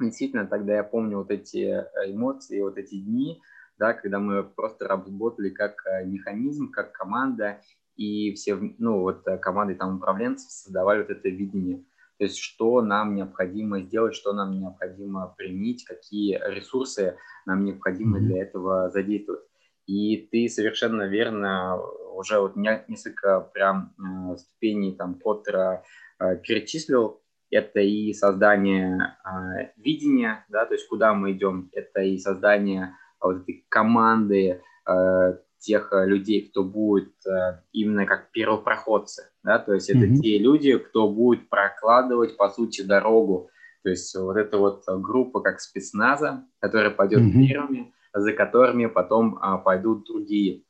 действительно, 0.01 0.47
тогда 0.47 0.77
я 0.77 0.85
помню 0.85 1.19
вот 1.19 1.31
эти 1.31 1.59
э, 1.59 2.13
эмоции, 2.13 2.61
вот 2.61 2.77
эти 2.77 3.01
дни, 3.01 3.41
да, 3.79 3.95
когда 3.95 4.19
мы 4.19 4.45
просто 4.45 4.87
работали 4.87 5.51
как 5.51 5.85
э, 5.87 6.05
механизм, 6.05 6.71
как 6.71 6.93
команда, 6.93 7.61
и 7.97 8.35
все, 8.35 8.57
ну, 8.79 9.01
вот 9.01 9.27
э, 9.27 9.39
команды 9.39 9.75
там 9.75 9.97
управленцев 9.97 10.51
создавали 10.51 11.01
вот 11.01 11.11
это 11.11 11.29
видение. 11.29 11.85
То 12.19 12.25
есть, 12.25 12.39
что 12.39 12.81
нам 12.83 13.15
необходимо 13.15 13.81
сделать, 13.81 14.15
что 14.15 14.33
нам 14.33 14.59
необходимо 14.59 15.35
применить, 15.37 15.85
какие 15.85 16.41
ресурсы 16.49 17.19
нам 17.45 17.65
необходимо 17.65 18.19
mm-hmm. 18.19 18.23
для 18.23 18.43
этого 18.43 18.91
задействовать. 18.91 19.43
И 19.87 20.29
ты 20.33 20.49
совершенно 20.49 21.05
верно 21.05 21.79
уже 22.17 22.41
вот 22.41 22.57
несколько 22.57 23.41
прям 23.41 23.95
э, 23.99 24.37
ступеней 24.37 24.97
там 24.97 25.15
Поттера 25.15 25.85
э, 26.19 26.37
перечислил. 26.37 27.23
Это 27.51 27.79
и 27.79 28.13
создание 28.13 29.17
э, 29.25 29.71
видения, 29.77 30.45
да, 30.49 30.67
то 30.67 30.75
есть 30.75 30.89
куда 30.89 31.15
мы 31.15 31.33
идем. 31.33 31.71
Это 31.73 32.01
и 32.01 32.19
создание 32.19 32.97
вот 33.21 33.43
этой 33.43 33.65
команды 33.69 34.63
тех 35.59 35.91
людей, 35.93 36.49
кто 36.49 36.63
будет 36.63 37.15
именно 37.73 38.07
как 38.07 38.31
первопроходцы, 38.31 39.33
да, 39.47 39.61
то 39.61 39.75
есть 39.75 39.89
это 39.89 40.01
mm-hmm. 40.01 40.17
те 40.17 40.39
люди, 40.39 40.77
кто 40.77 41.09
будет 41.09 41.49
прокладывать, 41.49 42.37
по 42.37 42.51
сути, 42.51 42.83
дорогу. 42.83 43.49
То 43.85 43.91
есть 43.91 44.13
вот 44.17 44.37
эта 44.37 44.59
вот 44.59 44.83
группа 44.89 45.41
как 45.41 45.61
спецназа, 45.61 46.45
которая 46.59 46.91
пойдет 46.91 47.21
mm-hmm. 47.21 47.47
первыми, 47.47 47.95
за 48.13 48.33
которыми 48.33 48.87
потом 48.87 49.39
а, 49.41 49.59
пойдут 49.59 50.05
другие. 50.09 50.65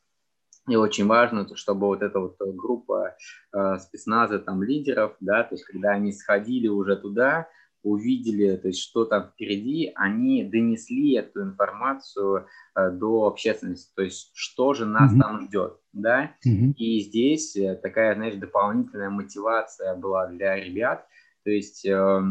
И 0.69 0.77
очень 0.77 1.07
важно, 1.07 1.49
чтобы 1.57 1.87
вот 1.87 2.03
эта 2.03 2.21
вот 2.21 2.37
группа 2.39 3.17
э, 3.55 3.79
спецназа, 3.79 4.41
там, 4.41 4.65
лидеров, 4.65 5.15
да, 5.21 5.45
то 5.45 5.55
есть 5.55 5.65
когда 5.65 5.91
они 5.91 6.13
сходили 6.13 6.67
уже 6.67 6.97
туда, 6.97 7.49
увидели, 7.87 8.57
то 8.57 8.69
есть 8.69 8.81
что 8.81 9.05
там 9.05 9.31
впереди, 9.31 9.93
они 9.95 10.43
донесли 10.45 11.15
эту 11.15 11.43
информацию 11.43 12.47
э, 12.75 12.91
до 12.91 13.27
общественности, 13.27 13.93
то 13.95 14.03
есть 14.03 14.33
что 14.35 14.75
же 14.75 14.87
нас 14.87 15.15
mm-hmm. 15.15 15.21
там 15.21 15.41
ждет, 15.43 15.79
да, 15.93 16.33
mm-hmm. 16.45 16.73
и 16.77 17.01
здесь 17.01 17.57
э, 17.57 17.77
такая, 17.77 18.17
знаешь, 18.17 18.35
дополнительная 18.35 19.11
мотивация 19.11 19.95
была 19.95 20.27
для 20.27 20.57
ребят, 20.57 21.07
то 21.45 21.51
есть 21.51 21.87
э, 21.87 22.23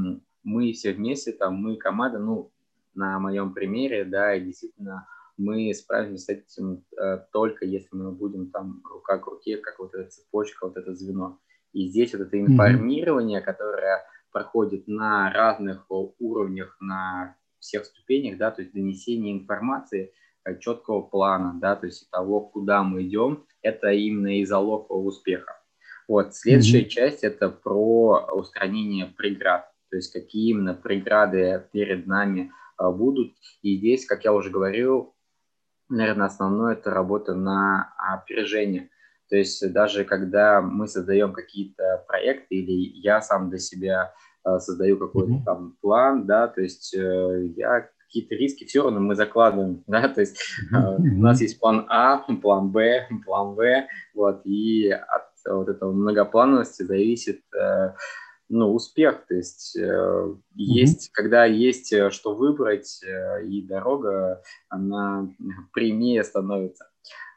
мы 0.43 0.73
все 0.73 0.91
вместе, 0.91 1.31
там, 1.31 1.55
мы 1.55 1.77
команда, 1.77 2.19
ну, 2.19 2.51
на 2.93 3.17
моем 3.19 3.53
примере, 3.53 4.03
да, 4.03 4.35
и 4.35 4.41
действительно 4.41 5.07
мы 5.37 5.73
справимся 5.73 6.25
с 6.25 6.29
этим 6.29 6.83
э, 7.01 7.19
только 7.31 7.65
если 7.65 7.95
мы 7.95 8.11
будем 8.11 8.51
там 8.51 8.81
рука 8.83 9.19
к 9.19 9.27
руке, 9.27 9.57
как 9.57 9.79
вот 9.79 9.93
эта 9.93 10.09
цепочка, 10.09 10.67
вот 10.67 10.75
это 10.75 10.93
звено. 10.93 11.39
И 11.71 11.87
здесь 11.87 12.13
вот 12.13 12.21
это 12.21 12.39
информирование, 12.39 13.41
mm-hmm. 13.41 13.43
которое 13.43 14.05
проходит 14.35 14.85
на 14.89 15.31
разных 15.31 15.85
уровнях, 15.89 16.75
на 16.81 17.37
всех 17.59 17.85
ступенях, 17.85 18.37
да, 18.37 18.51
то 18.51 18.63
есть 18.63 18.73
донесение 18.73 19.31
информации 19.31 20.11
э, 20.43 20.59
четкого 20.59 21.03
плана, 21.03 21.57
да, 21.61 21.77
то 21.77 21.85
есть 21.85 22.11
того, 22.11 22.41
куда 22.41 22.83
мы 22.83 23.03
идем, 23.03 23.45
это 23.61 23.91
именно 23.91 24.37
и 24.37 24.43
залог 24.43 24.91
успеха. 24.91 25.61
Вот, 26.09 26.35
следующая 26.35 26.81
mm-hmm. 26.81 26.89
часть– 26.89 27.23
это 27.23 27.47
про 27.47 28.27
устранение 28.33 29.05
преград, 29.05 29.71
то 29.89 29.95
есть 29.95 30.11
какие 30.11 30.49
именно 30.49 30.73
преграды 30.73 31.65
перед 31.71 32.05
нами 32.05 32.51
а, 32.75 32.91
будут. 32.91 33.37
И 33.61 33.77
здесь, 33.77 34.05
как 34.05 34.25
я 34.25 34.33
уже 34.33 34.49
говорил, 34.49 35.15
наверное, 35.87 36.27
основное– 36.27 36.73
это 36.75 36.89
работа 36.89 37.35
на 37.35 37.93
опережение. 37.97 38.89
То 39.29 39.37
есть 39.37 39.73
даже 39.73 40.03
когда 40.03 40.61
мы 40.61 40.87
создаем 40.87 41.33
какие-то 41.33 42.03
проекты 42.07 42.55
или 42.55 42.91
я 42.99 43.21
сам 43.21 43.49
для 43.49 43.59
себя 43.59 44.13
э, 44.45 44.59
создаю 44.59 44.97
какой-то 44.97 45.31
mm-hmm. 45.31 45.45
там 45.45 45.77
план, 45.81 46.25
да, 46.25 46.47
то 46.47 46.61
есть 46.61 46.93
э, 46.93 47.47
я 47.55 47.89
какие-то 48.05 48.35
риски 48.35 48.65
все 48.65 48.83
равно 48.83 48.99
мы 48.99 49.15
закладываем, 49.15 49.83
да, 49.87 50.07
то 50.07 50.21
есть 50.21 50.39
mm-hmm. 50.71 51.17
у 51.17 51.21
нас 51.21 51.41
есть 51.41 51.59
план 51.59 51.85
А, 51.89 52.19
план 52.19 52.71
Б, 52.71 53.07
план 53.25 53.55
В, 53.55 53.87
вот, 54.13 54.41
и 54.45 54.89
от 54.89 55.23
вот 55.47 55.69
этого 55.69 55.91
многоплановости 55.91 56.83
зависит 56.83 57.41
ну, 58.49 58.73
успех, 58.73 59.25
то 59.27 59.35
есть 59.35 59.75
э, 59.75 59.81
mm-hmm. 59.81 60.37
есть, 60.55 61.11
когда 61.11 61.45
есть 61.45 61.93
что 62.11 62.35
выбрать, 62.35 63.01
э, 63.03 63.45
и 63.45 63.61
дорога, 63.63 64.43
она 64.69 65.27
прямее 65.73 66.23
становится. 66.23 66.85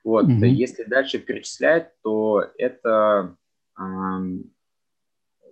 Вот, 0.04 0.26
mm-hmm. 0.26 0.46
если 0.46 0.84
дальше 0.84 1.18
перечислять, 1.18 1.92
то 2.02 2.44
это 2.56 3.36
э, 3.78 3.82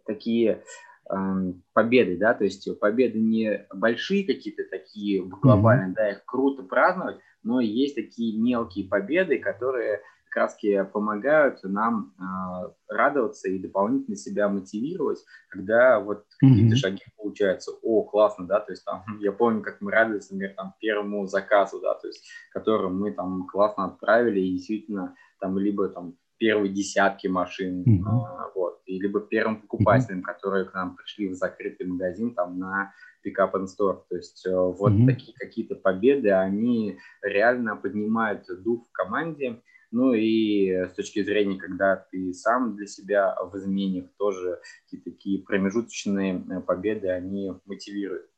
такие 0.04 0.62
э, 1.10 1.52
победы, 1.72 2.16
да, 2.16 2.34
то 2.34 2.44
есть 2.44 2.68
победы 2.78 3.18
не 3.18 3.66
большие 3.74 4.24
какие-то 4.24 4.64
такие 4.64 5.22
глобальные, 5.24 5.90
mm-hmm. 5.90 5.94
да, 5.94 6.10
их 6.10 6.24
круто 6.24 6.62
праздновать, 6.62 7.18
но 7.42 7.60
есть 7.60 7.94
такие 7.94 8.38
мелкие 8.38 8.88
победы, 8.88 9.38
которые 9.38 10.00
как 10.30 10.42
раз 10.42 10.58
помогают 10.92 11.62
нам 11.64 12.14
э, 12.18 12.70
радоваться 12.88 13.48
и 13.48 13.58
дополнительно 13.58 14.16
себя 14.16 14.48
мотивировать, 14.48 15.24
когда 15.48 16.00
вот 16.00 16.18
mm-hmm. 16.18 16.48
какие-то 16.48 16.76
шаги 16.76 17.02
получаются. 17.16 17.72
О, 17.82 18.02
классно, 18.02 18.46
да, 18.46 18.60
то 18.60 18.72
есть 18.72 18.84
там, 18.84 19.04
я 19.20 19.32
помню, 19.32 19.62
как 19.62 19.80
мы 19.80 19.90
радовались, 19.90 20.30
например, 20.30 20.54
там, 20.56 20.74
первому 20.80 21.26
заказу, 21.26 21.80
да, 21.80 21.94
то 21.94 22.06
есть, 22.06 22.28
который 22.52 22.90
мы 22.90 23.12
там 23.12 23.46
классно 23.46 23.86
отправили, 23.86 24.40
и 24.40 24.52
действительно 24.52 25.14
там 25.40 25.58
либо 25.58 25.88
там 25.88 26.16
первые 26.38 26.72
десятки 26.72 27.28
машин, 27.28 27.82
mm-hmm. 27.82 28.02
э, 28.02 28.52
вот, 28.54 28.80
и 28.86 29.00
либо 29.00 29.20
первым 29.20 29.62
покупателям, 29.62 30.20
mm-hmm. 30.20 30.24
которые 30.24 30.64
к 30.66 30.74
нам 30.74 30.96
пришли 30.96 31.28
в 31.28 31.34
закрытый 31.34 31.86
магазин 31.86 32.34
там 32.34 32.58
на 32.58 32.92
пикап 33.22 33.54
and 33.56 33.66
store. 33.66 34.02
То 34.08 34.16
есть 34.16 34.46
э, 34.46 34.54
вот 34.54 34.92
mm-hmm. 34.92 35.06
такие 35.06 35.36
какие-то 35.36 35.74
победы, 35.76 36.30
они 36.30 36.98
реально 37.22 37.76
поднимают 37.76 38.44
дух 38.62 38.86
в 38.86 38.92
команде, 38.92 39.62
ну 39.96 40.12
и 40.12 40.68
с 40.68 40.92
точки 40.92 41.22
зрения, 41.24 41.56
когда 41.58 41.96
ты 41.96 42.34
сам 42.34 42.76
для 42.76 42.86
себя 42.86 43.34
в 43.40 43.56
изменениях, 43.56 44.10
тоже 44.18 44.60
какие-то 44.84 45.10
такие 45.10 45.42
промежуточные 45.42 46.44
э, 46.50 46.60
победы, 46.60 47.08
они 47.08 47.54
мотивируют. 47.64 48.28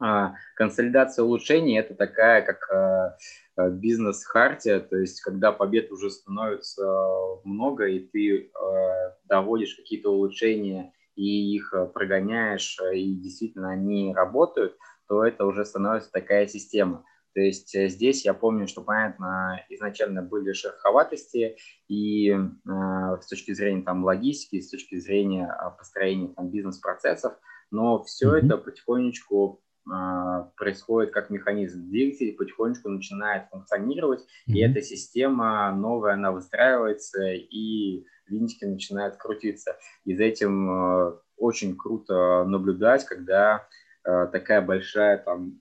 А 0.00 0.34
консолидация 0.56 1.24
улучшений– 1.24 1.78
это 1.78 1.94
такая, 1.94 2.42
как 2.42 2.68
э, 2.72 3.16
э, 3.56 3.70
бизнес-хартия, 3.70 4.80
то 4.80 4.96
есть 4.96 5.20
когда 5.20 5.52
побед 5.52 5.92
уже 5.92 6.10
становится 6.10 6.82
много, 7.44 7.86
и 7.86 8.00
ты 8.00 8.50
доводишь 9.28 9.76
какие-то 9.76 10.10
улучшения 10.10 10.92
и 11.14 11.54
их 11.54 11.72
прогоняешь, 11.94 12.78
и 12.92 13.14
действительно 13.14 13.70
они 13.70 14.12
работают, 14.12 14.76
то 15.06 15.24
это 15.24 15.46
уже 15.46 15.64
становится 15.64 16.10
такая 16.10 16.48
система. 16.48 17.04
То 17.34 17.40
есть 17.40 17.74
э, 17.74 17.88
здесь 17.88 18.24
я 18.24 18.34
помню, 18.34 18.66
что, 18.66 18.82
понятно, 18.82 19.64
изначально 19.68 20.22
были 20.22 20.52
шероховатости 20.52 21.56
и 21.88 22.30
э, 22.30 22.38
с 23.20 23.26
точки 23.26 23.52
зрения 23.52 23.82
там 23.82 24.04
логистики, 24.04 24.60
с 24.60 24.70
точки 24.70 24.98
зрения 24.98 25.46
а, 25.46 25.70
построения 25.70 26.32
там 26.34 26.50
бизнес-процессов, 26.50 27.34
но 27.70 28.02
все 28.02 28.34
mm-hmm. 28.34 28.46
это 28.46 28.56
потихонечку 28.58 29.62
э, 29.86 30.44
происходит 30.56 31.12
как 31.12 31.30
механизм. 31.30 31.88
Двигатель 31.88 32.36
потихонечку 32.36 32.88
начинает 32.88 33.48
функционировать, 33.50 34.20
mm-hmm. 34.20 34.52
и 34.52 34.60
эта 34.60 34.82
система 34.82 35.72
новая, 35.72 36.14
она 36.14 36.32
выстраивается, 36.32 37.32
и 37.32 38.04
винтики 38.26 38.64
начинают 38.64 39.16
крутиться. 39.16 39.76
И 40.04 40.16
за 40.16 40.24
этим 40.24 40.70
э, 40.70 41.12
очень 41.36 41.76
круто 41.76 42.44
наблюдать, 42.44 43.04
когда 43.04 43.68
э, 44.04 44.26
такая 44.32 44.62
большая 44.62 45.18
там 45.18 45.60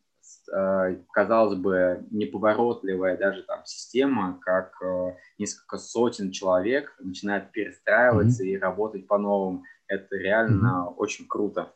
казалось 1.12 1.56
бы, 1.56 2.06
неповоротливая 2.12 3.18
даже 3.18 3.44
там 3.44 3.62
система, 3.66 4.40
как 4.42 4.74
э, 4.82 5.16
несколько 5.38 5.78
сотен 5.78 6.32
человек 6.32 6.96
начинает 7.00 7.52
перестраиваться 7.52 8.44
mm-hmm. 8.44 8.48
и 8.48 8.58
работать 8.58 9.08
по-новому. 9.08 9.64
Это 9.88 10.16
реально 10.16 10.88
mm-hmm. 10.88 10.96
очень 10.98 11.28
круто. 11.28 11.74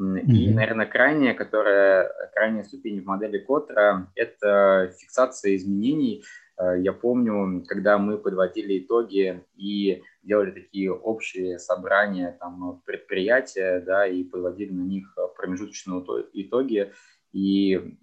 Mm-hmm. 0.00 0.20
И, 0.22 0.54
наверное, 0.54 0.86
крайняя, 0.86 1.34
которая, 1.34 2.10
крайняя 2.34 2.64
ступень 2.64 3.02
в 3.02 3.04
модели 3.04 3.38
Котра– 3.38 4.08
это 4.14 4.92
фиксация 4.98 5.56
изменений. 5.56 6.24
Э, 6.58 6.80
я 6.80 6.92
помню, 6.92 7.64
когда 7.66 7.98
мы 7.98 8.16
подводили 8.16 8.78
итоги 8.78 9.44
и 9.56 10.02
делали 10.22 10.50
такие 10.50 10.92
общие 10.92 11.58
собрания 11.58 12.36
там, 12.40 12.80
предприятия, 12.86 13.80
да, 13.80 14.06
и 14.06 14.24
подводили 14.24 14.72
на 14.72 14.82
них 14.82 15.14
промежуточные 15.36 16.02
итоги, 16.32 16.90
и 17.32 17.98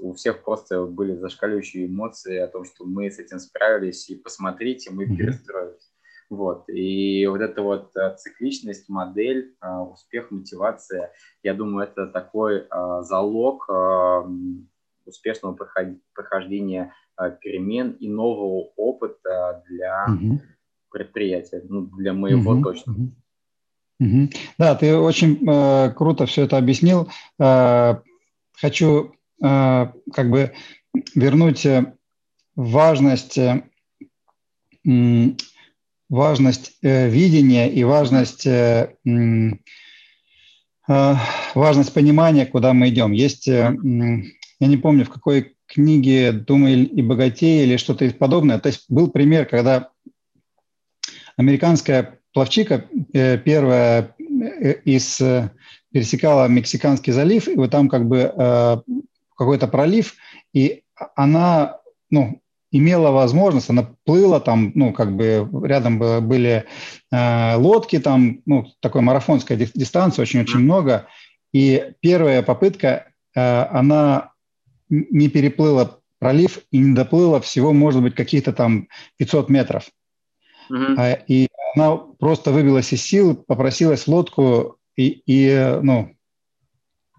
у 0.00 0.14
всех 0.14 0.42
просто 0.42 0.84
были 0.84 1.14
зашкаливающие 1.16 1.86
эмоции 1.86 2.38
о 2.38 2.48
том, 2.48 2.64
что 2.64 2.84
мы 2.84 3.10
с 3.10 3.18
этим 3.18 3.38
справились, 3.38 4.08
и 4.10 4.16
посмотрите, 4.16 4.90
мы 4.90 5.06
перестроились. 5.16 5.90
Вот. 6.30 6.68
И 6.68 7.26
вот 7.26 7.40
эта 7.40 7.62
вот 7.62 7.94
э, 7.96 8.16
цикличность, 8.16 8.88
модель, 8.88 9.54
э, 9.60 9.76
успех, 9.78 10.30
мотивация, 10.30 11.12
я 11.42 11.54
думаю, 11.54 11.86
это 11.86 12.06
такой 12.06 12.60
э, 12.60 13.02
залог 13.02 13.68
успешного 15.06 15.54
прохождения 16.14 16.94
перемен 17.42 17.92
и 17.92 18.08
нового 18.08 18.70
опыта 18.76 19.62
для 19.68 20.06
mm 20.08 20.40
предприятия, 20.90 21.60
ну, 21.68 21.86
для 21.98 22.12
моего 22.12 22.54
mm 22.54 22.62
точно. 22.62 22.96
mm 24.00 24.32
Да, 24.58 24.76
ты 24.76 24.96
очень 24.96 25.44
э, 25.46 25.90
круто 25.92 26.24
все 26.26 26.44
это 26.44 26.56
объяснил. 26.56 27.08
Э, 27.40 27.96
хочу 28.60 29.12
как 29.40 30.30
бы 30.30 30.52
вернуть 31.14 31.66
э, 31.66 31.92
важность, 32.54 33.38
э, 33.38 33.62
важность 36.08 36.76
видения 36.82 37.70
и 37.70 37.82
важность, 37.84 38.46
важность 40.86 41.94
понимания, 41.94 42.46
куда 42.46 42.72
мы 42.74 42.90
идем. 42.90 43.12
Есть, 43.12 43.46
я 43.46 43.74
не 44.60 44.76
помню, 44.76 45.06
в 45.06 45.10
какой 45.10 45.56
книге 45.66 46.32
«Думай 46.32 46.82
и 46.82 47.02
богатей» 47.02 47.64
или 47.64 47.78
что-то 47.78 48.08
подобное. 48.10 48.58
То 48.58 48.68
есть 48.68 48.84
был 48.90 49.10
пример, 49.10 49.46
когда 49.46 49.88
американская 51.36 52.20
пловчика, 52.34 52.84
первая 53.12 54.14
из 54.84 55.20
пересекала 55.90 56.46
Мексиканский 56.48 57.12
залив, 57.12 57.48
и 57.48 57.54
вот 57.54 57.70
там 57.70 57.88
как 57.88 58.06
бы 58.06 58.82
какой-то 59.36 59.68
пролив, 59.68 60.14
и 60.52 60.82
она, 61.14 61.78
ну, 62.10 62.40
имела 62.70 63.10
возможность, 63.10 63.70
она 63.70 63.94
плыла 64.04 64.40
там, 64.40 64.72
ну, 64.74 64.92
как 64.92 65.14
бы 65.14 65.48
рядом 65.62 65.98
были 65.98 66.64
э, 67.12 67.54
лодки, 67.56 68.00
там, 68.00 68.40
ну, 68.46 68.66
такой 68.80 69.00
марафонская 69.00 69.56
дистанция, 69.56 70.22
очень-очень 70.22 70.58
много, 70.58 71.06
и 71.52 71.92
первая 72.00 72.42
попытка, 72.42 73.06
э, 73.34 73.62
она 73.70 74.32
не 74.88 75.28
переплыла 75.28 76.00
пролив 76.18 76.60
и 76.70 76.78
не 76.78 76.94
доплыла 76.94 77.38
всего, 77.40 77.72
может 77.72 78.02
быть, 78.02 78.14
каких-то 78.14 78.52
там 78.52 78.88
500 79.18 79.50
метров. 79.50 79.90
Uh-huh. 80.70 81.22
И 81.26 81.48
она 81.74 81.96
просто 81.96 82.50
выбилась 82.50 82.92
из 82.94 83.02
сил, 83.02 83.36
попросилась 83.36 84.04
в 84.04 84.08
лодку 84.08 84.78
и, 84.96 85.22
и, 85.26 85.78
ну, 85.82 86.16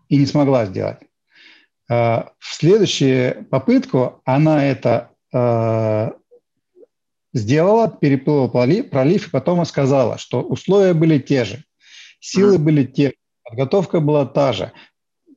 и 0.09 0.17
не 0.17 0.25
смогла 0.25 0.65
сделать. 0.65 0.97
А, 1.89 2.31
в 2.39 2.55
следующую 2.55 3.45
попытку 3.45 4.21
она 4.25 4.65
это 4.65 5.11
а, 5.33 6.13
сделала, 7.33 7.89
переплыла 7.89 8.47
пролив, 8.47 9.27
и 9.27 9.31
потом 9.31 9.63
сказала, 9.65 10.17
что 10.17 10.41
условия 10.41 10.93
были 10.93 11.19
те 11.19 11.45
же, 11.45 11.63
силы 12.19 12.57
были 12.57 12.85
те 12.85 13.07
же, 13.07 13.13
подготовка 13.43 13.99
была 13.99 14.25
та 14.25 14.53
же, 14.53 14.71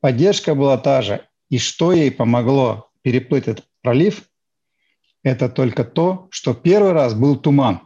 поддержка 0.01 0.55
была 0.55 0.77
та 0.77 1.01
же. 1.01 1.25
И 1.49 1.57
что 1.57 1.91
ей 1.91 2.11
помогло 2.11 2.91
переплыть 3.01 3.47
этот 3.47 3.65
пролив, 3.81 4.23
это 5.23 5.49
только 5.49 5.83
то, 5.83 6.27
что 6.29 6.53
первый 6.53 6.91
раз 6.91 7.15
был 7.15 7.37
туман. 7.37 7.81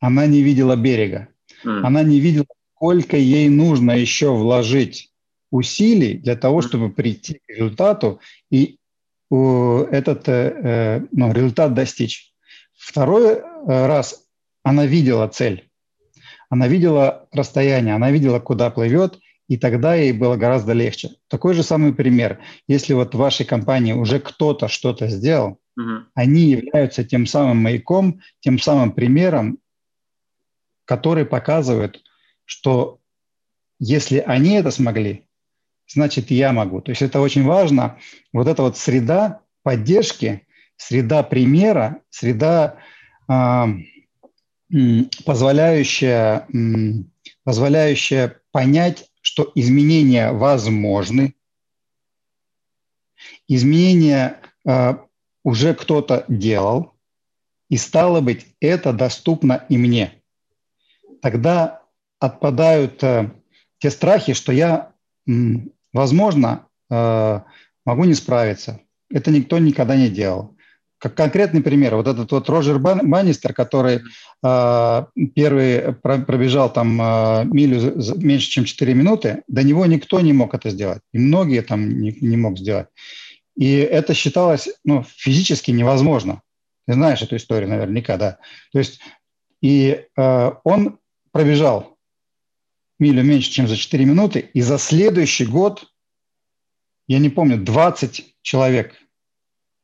Она 0.00 0.26
не 0.26 0.40
видела 0.40 0.74
берега. 0.74 1.28
Она 1.64 2.02
не 2.02 2.18
видела, 2.18 2.46
сколько 2.74 3.16
ей 3.16 3.48
нужно 3.48 3.92
еще 3.92 4.32
вложить 4.32 5.12
усилий 5.50 6.14
для 6.14 6.36
того, 6.36 6.62
чтобы 6.62 6.90
прийти 6.90 7.34
к 7.34 7.48
результату 7.48 8.20
и 8.50 8.78
этот 9.30 10.28
э, 10.28 11.06
ну, 11.12 11.32
результат 11.32 11.74
достичь. 11.74 12.32
Второй 12.74 13.34
э, 13.34 13.42
раз 13.66 14.24
она 14.62 14.86
видела 14.86 15.28
цель, 15.28 15.70
она 16.48 16.66
видела 16.66 17.28
расстояние, 17.32 17.94
она 17.94 18.10
видела, 18.10 18.40
куда 18.40 18.70
плывет, 18.70 19.18
и 19.48 19.56
тогда 19.56 19.94
ей 19.94 20.12
было 20.12 20.36
гораздо 20.36 20.72
легче. 20.72 21.10
Такой 21.28 21.54
же 21.54 21.62
самый 21.62 21.92
пример. 21.94 22.40
Если 22.66 22.94
вот 22.94 23.14
в 23.14 23.18
вашей 23.18 23.44
компании 23.44 23.92
уже 23.92 24.18
кто-то 24.20 24.68
что-то 24.68 25.08
сделал, 25.08 25.58
угу. 25.76 26.04
они 26.14 26.42
являются 26.42 27.04
тем 27.04 27.26
самым 27.26 27.58
маяком, 27.58 28.20
тем 28.40 28.58
самым 28.58 28.92
примером, 28.92 29.58
который 30.84 31.26
показывает, 31.26 32.02
что 32.44 32.98
если 33.78 34.18
они 34.18 34.54
это 34.54 34.70
смогли, 34.70 35.27
значит, 35.88 36.30
я 36.30 36.52
могу. 36.52 36.80
То 36.80 36.90
есть 36.90 37.02
это 37.02 37.20
очень 37.20 37.44
важно. 37.44 37.98
Вот 38.32 38.46
эта 38.46 38.62
вот 38.62 38.76
среда 38.76 39.40
поддержки, 39.62 40.46
среда 40.76 41.22
примера, 41.22 42.00
среда, 42.10 42.76
э, 43.28 43.66
позволяющая, 45.24 46.46
позволяющая 47.44 48.40
понять, 48.52 49.10
что 49.20 49.50
изменения 49.54 50.32
возможны, 50.32 51.34
изменения 53.46 54.40
э, 54.66 54.94
уже 55.42 55.74
кто-то 55.74 56.24
делал, 56.28 56.92
и 57.68 57.76
стало 57.76 58.20
быть, 58.20 58.46
это 58.60 58.92
доступно 58.92 59.64
и 59.68 59.76
мне. 59.76 60.22
Тогда 61.20 61.82
отпадают 62.18 63.02
э, 63.02 63.30
те 63.78 63.90
страхи, 63.90 64.32
что 64.32 64.52
я 64.52 64.92
возможно, 65.92 66.66
э, 66.90 67.40
могу 67.84 68.04
не 68.04 68.14
справиться. 68.14 68.80
Это 69.10 69.30
никто 69.30 69.58
никогда 69.58 69.96
не 69.96 70.08
делал. 70.08 70.56
Как 70.98 71.14
конкретный 71.14 71.62
пример, 71.62 71.94
вот 71.94 72.08
этот 72.08 72.30
вот 72.32 72.48
Роджер 72.50 72.78
Баннистер, 72.80 73.54
который 73.54 74.00
э, 74.42 75.04
первый 75.34 75.94
пробежал 76.02 76.72
там 76.72 77.00
э, 77.00 77.44
милю 77.44 77.94
меньше, 78.16 78.50
чем 78.50 78.64
4 78.64 78.94
минуты, 78.94 79.42
до 79.46 79.62
него 79.62 79.86
никто 79.86 80.20
не 80.20 80.32
мог 80.32 80.54
это 80.54 80.70
сделать. 80.70 81.00
И 81.12 81.18
многие 81.18 81.62
там 81.62 82.00
не, 82.00 82.16
не 82.20 82.36
мог 82.36 82.58
сделать. 82.58 82.88
И 83.56 83.76
это 83.76 84.12
считалось 84.12 84.68
ну, 84.84 85.04
физически 85.04 85.70
невозможно. 85.70 86.42
Ты 86.86 86.94
знаешь 86.94 87.22
эту 87.22 87.36
историю 87.36 87.68
наверняка, 87.68 88.16
да. 88.16 88.38
То 88.72 88.78
есть 88.78 89.00
и 89.60 90.04
э, 90.16 90.52
он 90.64 90.98
пробежал 91.32 91.97
милю 92.98 93.22
меньше, 93.22 93.50
чем 93.50 93.68
за 93.68 93.76
4 93.76 94.04
минуты, 94.04 94.40
и 94.52 94.60
за 94.60 94.78
следующий 94.78 95.46
год, 95.46 95.90
я 97.06 97.18
не 97.18 97.30
помню, 97.30 97.58
20 97.58 98.36
человек 98.42 98.94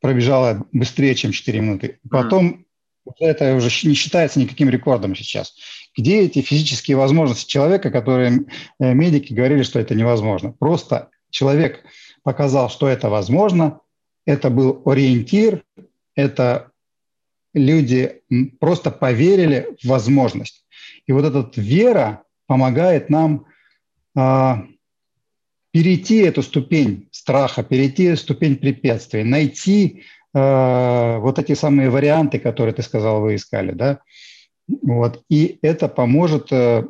пробежало 0.01 0.65
быстрее, 0.71 1.15
чем 1.15 1.31
4 1.31 1.59
минуты. 1.59 1.99
Потом 2.09 2.65
mm. 3.05 3.11
это 3.19 3.55
уже 3.55 3.69
не 3.87 3.95
считается 3.95 4.39
никаким 4.39 4.69
рекордом 4.69 5.15
сейчас. 5.15 5.55
Где 5.97 6.21
эти 6.21 6.41
физические 6.41 6.97
возможности 6.97 7.49
человека, 7.49 7.89
которые 7.89 8.45
э, 8.79 8.93
медики 8.93 9.33
говорили, 9.33 9.63
что 9.63 9.79
это 9.79 9.95
невозможно? 9.95 10.51
Просто 10.51 11.09
человек 11.29 11.83
показал, 12.23 12.69
что 12.69 12.87
это 12.87 13.09
возможно, 13.09 13.79
это 14.25 14.49
был 14.49 14.81
ориентир, 14.85 15.63
это 16.15 16.71
люди 17.53 18.21
просто 18.59 18.91
поверили 18.91 19.75
в 19.81 19.87
возможность. 19.87 20.65
И 21.07 21.11
вот 21.11 21.25
эта 21.25 21.49
вера, 21.59 22.24
помогает 22.47 23.09
нам 23.09 23.45
а, 24.15 24.63
перейти 25.71 26.17
эту 26.19 26.41
ступень 26.41 27.09
страха, 27.11 27.63
перейти 27.63 28.15
ступень 28.15 28.55
препятствий, 28.55 29.23
найти 29.23 30.03
а, 30.33 31.19
вот 31.19 31.39
эти 31.39 31.53
самые 31.53 31.89
варианты, 31.89 32.39
которые 32.39 32.73
ты 32.73 32.81
сказал, 32.81 33.21
вы 33.21 33.35
искали, 33.35 33.71
да, 33.71 33.99
вот, 34.81 35.23
и 35.29 35.59
это 35.61 35.87
поможет 35.87 36.51
а, 36.51 36.87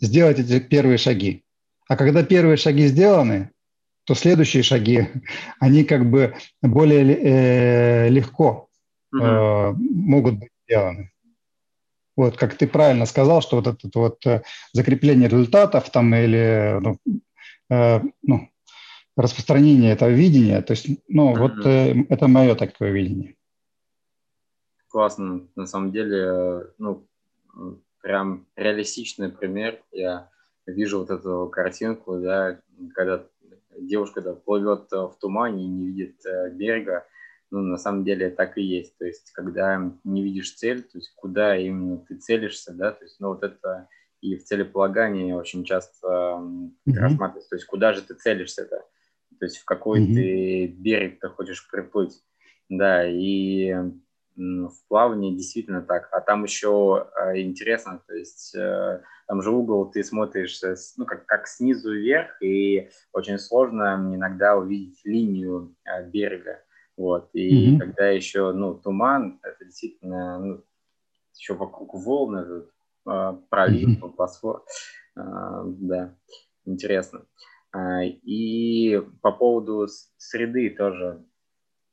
сделать 0.00 0.38
эти 0.38 0.60
первые 0.60 0.98
шаги. 0.98 1.44
А 1.88 1.96
когда 1.96 2.22
первые 2.22 2.56
шаги 2.56 2.86
сделаны, 2.86 3.50
то 4.04 4.14
следующие 4.14 4.62
шаги, 4.62 5.08
они 5.60 5.84
как 5.84 6.08
бы 6.08 6.34
более 6.62 7.04
э, 7.04 8.08
легко 8.08 8.68
э, 9.12 9.72
могут 9.76 10.38
быть 10.38 10.50
сделаны. 10.66 11.10
Вот, 12.18 12.36
как 12.36 12.58
ты 12.58 12.66
правильно 12.66 13.06
сказал, 13.06 13.40
что 13.42 13.60
вот 13.60 13.68
это 13.68 13.88
вот 13.94 14.26
э, 14.26 14.42
закрепление 14.72 15.28
результатов 15.28 15.88
там 15.90 16.12
или 16.16 16.76
ну, 16.80 16.98
э, 17.70 18.00
ну, 18.22 18.48
распространение 19.16 19.92
этого 19.92 20.08
видения, 20.08 20.60
то 20.62 20.72
есть, 20.72 20.88
ну, 21.06 21.32
mm-hmm. 21.32 21.38
вот 21.38 21.64
э, 21.64 21.94
это 22.08 22.26
мое 22.26 22.56
такое 22.56 22.90
видение. 22.90 23.36
Классно, 24.88 25.46
на 25.54 25.66
самом 25.66 25.92
деле, 25.92 26.72
ну, 26.78 27.06
прям 28.02 28.48
реалистичный 28.56 29.28
пример. 29.28 29.80
Я 29.92 30.28
вижу 30.66 30.98
вот 30.98 31.10
эту 31.10 31.48
картинку, 31.52 32.18
да, 32.18 32.60
когда 32.96 33.24
девушка 33.78 34.22
да, 34.22 34.34
плывет 34.34 34.90
в 34.90 35.14
тумане 35.20 35.62
и 35.62 35.68
не 35.68 35.86
видит 35.86 36.16
берега, 36.54 37.06
ну, 37.50 37.60
на 37.60 37.76
самом 37.76 38.04
деле 38.04 38.30
так 38.30 38.58
и 38.58 38.62
есть. 38.62 38.96
То 38.98 39.06
есть, 39.06 39.32
когда 39.32 39.92
не 40.04 40.22
видишь 40.22 40.54
цель, 40.54 40.82
то 40.82 40.98
есть, 40.98 41.12
куда 41.16 41.56
именно 41.56 41.98
ты 41.98 42.16
целишься, 42.16 42.72
да, 42.72 42.92
то 42.92 43.04
есть, 43.04 43.20
ну, 43.20 43.28
вот 43.28 43.42
это 43.42 43.88
и 44.20 44.36
в 44.36 44.44
целеполагании 44.44 45.32
очень 45.32 45.64
часто 45.64 46.06
mm-hmm. 46.06 46.94
рассматривается, 46.94 47.50
то 47.50 47.56
есть, 47.56 47.66
куда 47.66 47.92
же 47.92 48.02
ты 48.02 48.14
целишься-то, 48.14 48.84
то 49.38 49.44
есть, 49.44 49.58
в 49.58 49.64
какой 49.64 50.00
mm-hmm. 50.00 50.14
ты 50.14 50.66
берег 50.66 51.20
ты 51.20 51.28
хочешь 51.28 51.68
приплыть, 51.70 52.22
да, 52.68 53.06
и 53.08 53.74
в 54.38 54.86
плавании 54.88 55.34
действительно 55.34 55.82
так. 55.82 56.08
А 56.12 56.20
там 56.20 56.44
еще 56.44 57.08
э, 57.20 57.40
интересно, 57.40 58.00
то 58.06 58.14
есть 58.14 58.54
э, 58.54 59.02
там 59.26 59.42
же 59.42 59.50
угол 59.50 59.90
ты 59.90 60.04
смотришь, 60.04 60.60
ну, 60.96 61.06
как, 61.06 61.26
как 61.26 61.48
снизу 61.48 61.92
вверх, 61.92 62.40
и 62.40 62.88
очень 63.12 63.38
сложно 63.38 63.96
иногда 64.14 64.56
увидеть 64.56 65.00
линию 65.04 65.74
э, 65.84 66.08
берега. 66.08 66.62
Вот. 66.98 67.30
И 67.32 67.76
mm-hmm. 67.76 67.78
когда 67.78 68.08
еще, 68.08 68.52
ну, 68.52 68.74
туман, 68.74 69.38
это 69.44 69.64
действительно, 69.64 70.38
ну, 70.40 70.64
еще 71.32 71.54
вокруг 71.54 71.94
волны, 71.94 72.38
этот, 72.38 72.72
а, 73.06 73.34
пролив, 73.48 74.02
mm-hmm. 74.02 74.16
Босфор. 74.16 74.64
А, 75.16 75.62
да, 75.64 76.16
интересно. 76.64 77.24
А, 77.70 78.02
и 78.02 79.00
по 79.22 79.30
поводу 79.30 79.86
среды 80.16 80.70
тоже 80.70 81.24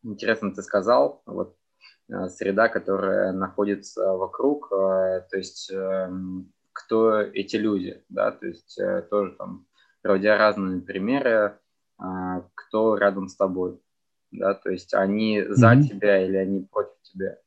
интересно 0.04 0.54
ты 0.54 0.64
сказал, 0.64 1.22
вот 1.28 1.56
среда, 2.30 2.68
которая 2.68 3.32
находится 3.32 4.14
вокруг, 4.14 4.70
то 4.70 5.28
есть 5.34 5.72
эм, 5.72 6.54
кто 6.72 7.20
эти 7.20 7.56
люди, 7.56 8.04
да, 8.10 8.32
то 8.32 8.46
есть 8.46 8.78
э, 8.80 9.02
тоже 9.10 9.36
там, 9.40 9.66
проводя 10.04 10.38
разные 10.38 10.82
примеры, 10.82 11.58
кто 12.54 12.96
рядом 12.98 13.28
с 13.28 13.36
тобой 13.36 13.80
да, 14.38 14.54
то 14.54 14.70
есть 14.70 14.94
они 14.94 15.40
mm-hmm. 15.40 15.54
за 15.54 15.82
тебя 15.82 16.26
или 16.26 16.38
они 16.38 16.68
против 16.72 17.02
тебя. 17.04 17.38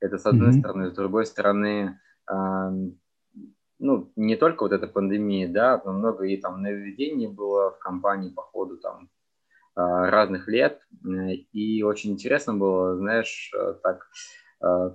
Это 0.00 0.18
с 0.18 0.26
одной 0.26 0.50
mm-hmm. 0.50 0.58
стороны, 0.58 0.90
с 0.90 0.94
другой 0.94 1.26
стороны, 1.26 2.00
э, 2.30 2.70
ну, 3.78 4.12
не 4.16 4.36
только 4.36 4.62
вот 4.62 4.72
эта 4.72 4.86
пандемия, 4.86 5.48
да, 5.48 5.80
но 5.84 5.92
много 5.92 6.24
и 6.24 6.36
там 6.36 6.62
нововведений 6.62 7.28
было 7.28 7.72
в 7.72 7.78
компании 7.78 8.30
по 8.30 8.42
ходу 8.42 8.78
там 8.78 9.10
э, 9.76 9.80
разных 9.80 10.48
лет, 10.48 10.80
и 11.52 11.82
очень 11.82 12.12
интересно 12.12 12.54
было, 12.54 12.96
знаешь, 12.96 13.52
э, 13.54 13.74
так 13.82 14.08
э, 14.62 14.90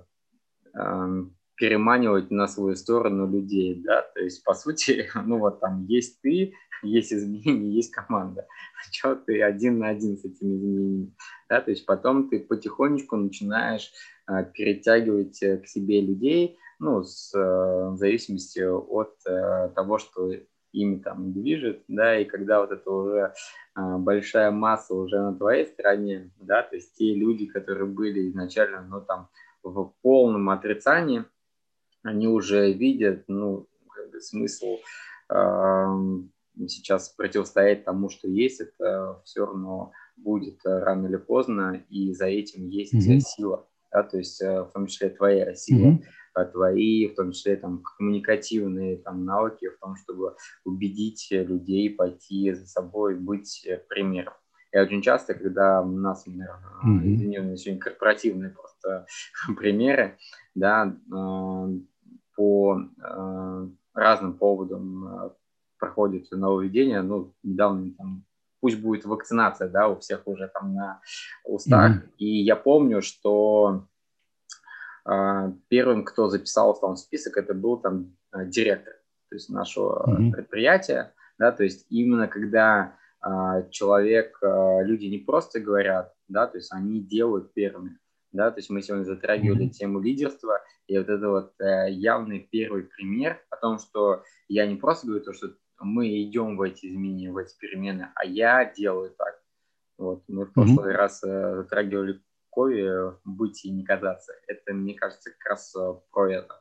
э, 0.74 1.24
переманивать 1.60 2.30
на 2.30 2.48
свою 2.48 2.74
сторону 2.74 3.30
людей, 3.30 3.82
да, 3.84 4.00
то 4.14 4.20
есть, 4.20 4.42
по 4.42 4.54
сути, 4.54 5.10
ну 5.26 5.38
вот 5.38 5.60
там 5.60 5.84
есть 5.84 6.20
ты, 6.22 6.54
есть 6.82 7.12
изменения, 7.12 7.70
есть 7.76 7.92
команда. 7.92 8.46
Что 8.90 9.14
ты 9.14 9.42
один 9.42 9.78
на 9.78 9.88
один 9.88 10.16
с 10.16 10.24
этими 10.24 10.56
изменениями, 10.56 11.14
да, 11.50 11.60
то 11.60 11.70
есть 11.70 11.84
потом 11.84 12.30
ты 12.30 12.40
потихонечку 12.40 13.16
начинаешь 13.16 13.92
а, 14.26 14.42
перетягивать 14.42 15.42
э, 15.42 15.58
к 15.58 15.66
себе 15.66 16.00
людей, 16.00 16.58
ну, 16.78 17.02
с, 17.04 17.34
а, 17.34 17.90
в 17.90 17.98
зависимости 17.98 18.60
от 18.60 19.14
а, 19.28 19.68
того, 19.68 19.98
что 19.98 20.32
ими 20.72 20.96
там 20.96 21.34
движет, 21.34 21.82
да, 21.88 22.18
и 22.18 22.24
когда 22.24 22.60
вот 22.60 22.72
это 22.72 22.90
уже 22.90 23.34
а, 23.74 23.98
большая 23.98 24.50
масса 24.50 24.94
уже 24.94 25.20
на 25.20 25.34
твоей 25.34 25.66
стороне, 25.66 26.30
да, 26.40 26.62
то 26.62 26.76
есть 26.76 26.94
те 26.94 27.14
люди, 27.14 27.44
которые 27.44 27.86
были 27.86 28.30
изначально, 28.30 28.80
ну, 28.80 29.02
там, 29.02 29.28
в 29.62 29.92
полном 30.00 30.48
отрицании, 30.48 31.26
они 32.02 32.28
уже 32.28 32.72
видят, 32.72 33.24
ну, 33.28 33.66
как 33.94 34.10
бы 34.10 34.20
смысл 34.20 34.78
э, 35.32 35.86
сейчас 36.68 37.10
противостоять 37.10 37.84
тому, 37.84 38.08
что 38.08 38.28
есть, 38.28 38.60
это 38.60 39.20
все 39.24 39.46
равно 39.46 39.92
будет 40.16 40.60
рано 40.64 41.06
или 41.06 41.16
поздно, 41.16 41.84
и 41.88 42.12
за 42.12 42.26
этим 42.26 42.68
есть 42.68 42.94
mm-hmm. 42.94 43.20
сила, 43.20 43.68
да, 43.92 44.02
то 44.02 44.18
есть 44.18 44.40
э, 44.42 44.62
в 44.62 44.70
том 44.72 44.86
числе 44.86 45.10
твоя 45.10 45.54
сила. 45.54 45.92
Mm-hmm 45.92 46.04
твои, 46.52 47.08
в 47.08 47.16
том 47.16 47.32
числе 47.32 47.56
там 47.56 47.82
коммуникативные 47.82 48.98
там 48.98 49.24
навыки 49.24 49.68
в 49.68 49.78
том, 49.78 49.96
чтобы 49.96 50.36
убедить 50.64 51.26
людей 51.30 51.90
пойти 51.90 52.52
за 52.52 52.66
собой, 52.66 53.16
быть 53.16 53.68
примером. 53.88 54.34
И 54.72 54.78
очень 54.78 55.02
часто, 55.02 55.34
когда 55.34 55.82
у 55.82 55.90
нас, 55.90 56.26
например, 56.26 56.50
mm-hmm. 56.84 57.14
извини, 57.14 57.56
сегодня 57.56 57.80
корпоративные 57.80 58.50
просто 58.50 59.06
примеры, 59.56 60.16
да, 60.54 60.86
э, 60.86 61.80
по 62.40 62.80
э, 62.80 63.66
разным 63.92 64.32
поводам 64.32 65.26
э, 65.26 65.30
проходит 65.78 66.30
нововведение, 66.30 67.02
ну, 67.02 67.34
недавно 67.42 67.92
там 67.98 68.24
пусть 68.60 68.80
будет 68.80 69.04
вакцинация, 69.04 69.68
да, 69.68 69.88
у 69.88 69.98
всех 69.98 70.26
уже 70.26 70.48
там 70.48 70.74
на 70.74 71.02
устах. 71.44 71.96
Mm-hmm. 71.96 72.10
И 72.16 72.42
я 72.42 72.56
помню, 72.56 73.02
что 73.02 73.86
э, 75.06 75.52
первым, 75.68 76.06
кто 76.06 76.30
записался 76.30 76.80
там 76.80 76.94
в 76.94 76.98
список, 76.98 77.36
это 77.36 77.52
был 77.52 77.76
там 77.76 78.16
э, 78.32 78.46
директор, 78.46 78.94
то 79.28 79.34
есть 79.34 79.50
нашего 79.50 80.06
mm-hmm. 80.08 80.30
предприятия, 80.30 81.12
да, 81.38 81.52
то 81.52 81.62
есть 81.62 81.84
именно 81.90 82.26
когда 82.26 82.96
э, 83.22 83.68
человек, 83.70 84.38
э, 84.40 84.78
люди 84.84 85.04
не 85.04 85.18
просто 85.18 85.60
говорят, 85.60 86.14
да, 86.26 86.46
то 86.46 86.56
есть 86.56 86.72
они 86.72 87.00
делают 87.00 87.52
первыми, 87.52 87.98
да, 88.32 88.50
то 88.50 88.58
есть 88.58 88.70
мы 88.70 88.82
сегодня 88.82 89.04
затрагивали 89.04 89.66
mm-hmm. 89.66 89.70
тему 89.70 90.00
лидерства, 90.00 90.60
и 90.86 90.96
вот 90.98 91.08
это 91.08 91.28
вот 91.28 91.52
э, 91.60 91.90
явный 91.90 92.40
первый 92.50 92.84
пример 92.84 93.42
о 93.50 93.56
том, 93.56 93.78
что 93.78 94.22
я 94.48 94.66
не 94.66 94.76
просто 94.76 95.06
говорю 95.06 95.24
то, 95.24 95.32
что 95.32 95.48
мы 95.80 96.22
идем 96.22 96.56
в 96.56 96.62
эти 96.62 96.86
изменения, 96.86 97.32
в 97.32 97.36
эти 97.36 97.56
перемены, 97.58 98.08
а 98.14 98.24
я 98.24 98.64
делаю 98.64 99.10
так. 99.16 99.40
Вот. 99.98 100.22
Мы 100.28 100.46
в 100.46 100.52
прошлый 100.52 100.94
mm-hmm. 100.94 100.96
раз 100.96 101.24
э, 101.24 101.56
затрагивали 101.56 102.20
Кови 102.50 103.14
быть 103.24 103.64
и 103.64 103.70
не 103.70 103.84
казаться. 103.84 104.32
Это, 104.48 104.72
мне 104.72 104.94
кажется, 104.94 105.30
как 105.30 105.50
раз 105.50 105.74
э, 105.76 105.94
про 106.10 106.32
это. 106.32 106.60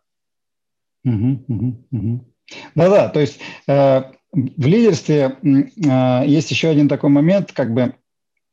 Да-да, 2.76 3.10
то 3.10 3.20
есть 3.20 3.40
э, 3.68 4.02
в 4.32 4.66
лидерстве 4.66 5.38
э, 5.42 6.28
есть 6.28 6.52
еще 6.52 6.70
один 6.70 6.88
такой 6.88 7.10
момент, 7.10 7.52
как 7.52 7.74
бы, 7.74 7.96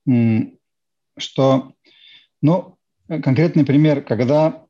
э, 0.08 0.12
что, 1.18 1.72
ну, 2.42 2.75
конкретный 3.08 3.64
пример, 3.64 4.02
когда 4.02 4.64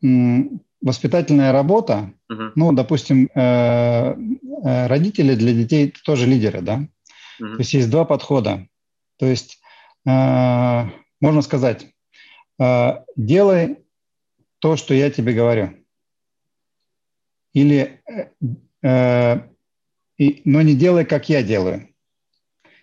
воспитательная 0.80 1.53
работа, 1.53 2.12
uh-huh. 2.30 2.53
ну, 2.55 2.72
допустим, 2.72 3.28
э, 3.34 3.41
э, 3.41 4.87
родители 4.87 5.34
для 5.34 5.53
детей 5.53 5.93
тоже 6.05 6.26
лидеры, 6.26 6.61
да? 6.61 6.87
Uh-huh. 7.41 7.55
То 7.55 7.59
есть 7.59 7.74
есть 7.74 7.91
два 7.91 8.05
подхода. 8.05 8.68
То 9.18 9.26
есть 9.26 9.61
э, 10.07 10.84
можно 11.20 11.43
сказать, 11.43 11.89
делай 13.16 13.78
то, 14.61 14.76
что 14.76 14.95
я 14.95 15.11
тебе 15.11 15.34
говорю. 15.34 15.74
Или, 17.53 18.01
и, 18.82 20.43
но 20.45 20.62
не 20.62 20.74
делай, 20.74 21.05
как 21.05 21.28
я 21.28 21.43
делаю. 21.43 21.89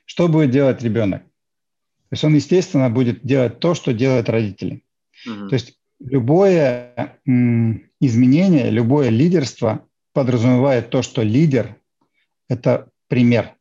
Что 0.05 0.27
будет 0.27 0.51
делать 0.51 0.83
ребенок? 0.83 1.23
То 1.23 2.11
есть 2.11 2.23
он, 2.23 2.35
естественно, 2.35 2.91
будет 2.91 3.25
делать 3.25 3.59
то, 3.59 3.73
что 3.73 3.93
делают 3.93 4.29
родители. 4.29 4.82
То 5.25 5.53
есть 5.53 5.77
любое 5.99 7.19
изменение, 7.25 8.69
любое 8.69 9.09
лидерство 9.09 9.87
подразумевает 10.13 10.89
то, 10.89 11.01
что 11.01 11.21
лидер– 11.21 11.77
это 12.49 12.89
пример. 13.07 13.55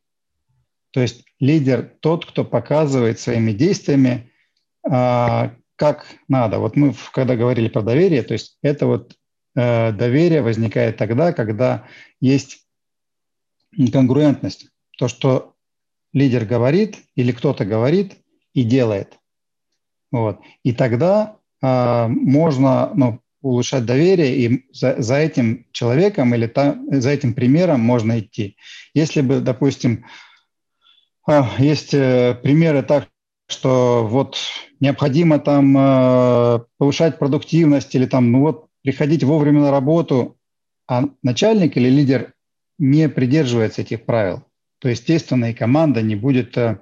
То 0.91 1.01
есть 1.01 1.25
лидер 1.39 1.91
тот, 1.99 2.25
кто 2.25 2.45
показывает 2.45 3.19
своими 3.19 3.51
действиями, 3.51 4.31
а, 4.87 5.55
как 5.75 6.05
надо. 6.27 6.59
Вот 6.59 6.75
мы, 6.75 6.93
когда 7.11 7.35
говорили 7.35 7.67
про 7.67 7.81
доверие, 7.81 8.23
то 8.23 8.33
есть 8.33 8.57
это 8.61 8.85
вот 8.85 9.17
э, 9.55 9.91
доверие 9.91 10.41
возникает 10.41 10.97
тогда, 10.97 11.33
когда 11.33 11.87
есть 12.21 12.67
конгруентность. 13.91 14.69
То, 14.97 15.07
что 15.07 15.55
лидер 16.13 16.45
говорит 16.45 16.97
или 17.15 17.31
кто-то 17.31 17.65
говорит 17.65 18.17
и 18.53 18.63
делает. 18.63 19.17
Вот. 20.11 20.39
И 20.63 20.73
тогда 20.73 21.37
можно 21.67 22.91
ну, 22.93 23.21
улучшать 23.41 23.85
доверие, 23.85 24.35
и 24.35 24.65
за, 24.73 25.01
за 25.01 25.15
этим 25.15 25.65
человеком 25.71 26.33
или 26.33 26.47
та, 26.47 26.77
за 26.89 27.11
этим 27.11 27.33
примером 27.33 27.79
можно 27.79 28.19
идти. 28.19 28.57
Если 28.93 29.21
бы, 29.21 29.39
допустим, 29.39 30.05
а, 31.25 31.49
есть 31.57 31.93
э, 31.93 32.37
примеры 32.41 32.83
так, 32.83 33.07
что 33.47 34.07
вот 34.07 34.37
необходимо 34.79 35.39
там 35.39 35.77
э, 35.77 36.59
повышать 36.77 37.19
продуктивность 37.19 37.93
или 37.95 38.05
там, 38.05 38.31
ну 38.31 38.41
вот, 38.41 38.67
приходить 38.81 39.23
вовремя 39.23 39.61
на 39.61 39.71
работу, 39.71 40.37
а 40.87 41.03
начальник 41.21 41.77
или 41.77 41.89
лидер 41.89 42.33
не 42.77 43.07
придерживается 43.07 43.81
этих 43.81 44.05
правил, 44.05 44.43
то, 44.79 44.89
естественно, 44.89 45.51
и 45.51 45.53
команда 45.53 46.01
не 46.01 46.15
будет 46.15 46.57
э, 46.57 46.81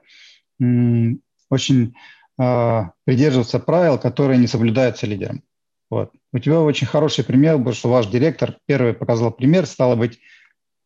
очень 1.50 1.96
а, 2.44 2.94
придерживаться 3.04 3.60
правил, 3.60 4.00
которые 4.00 4.40
не 4.40 4.48
соблюдаются 4.48 5.06
лидером. 5.06 5.44
Вот. 5.92 6.12
У 6.34 6.40
тебя 6.40 6.60
очень 6.62 6.88
хороший 6.88 7.24
пример 7.24 7.60
был, 7.60 7.74
что 7.74 7.88
ваш 7.90 8.08
директор 8.08 8.58
первый 8.66 8.96
показал 8.96 9.32
пример, 9.32 9.68
стало 9.68 9.96
быть, 9.96 10.20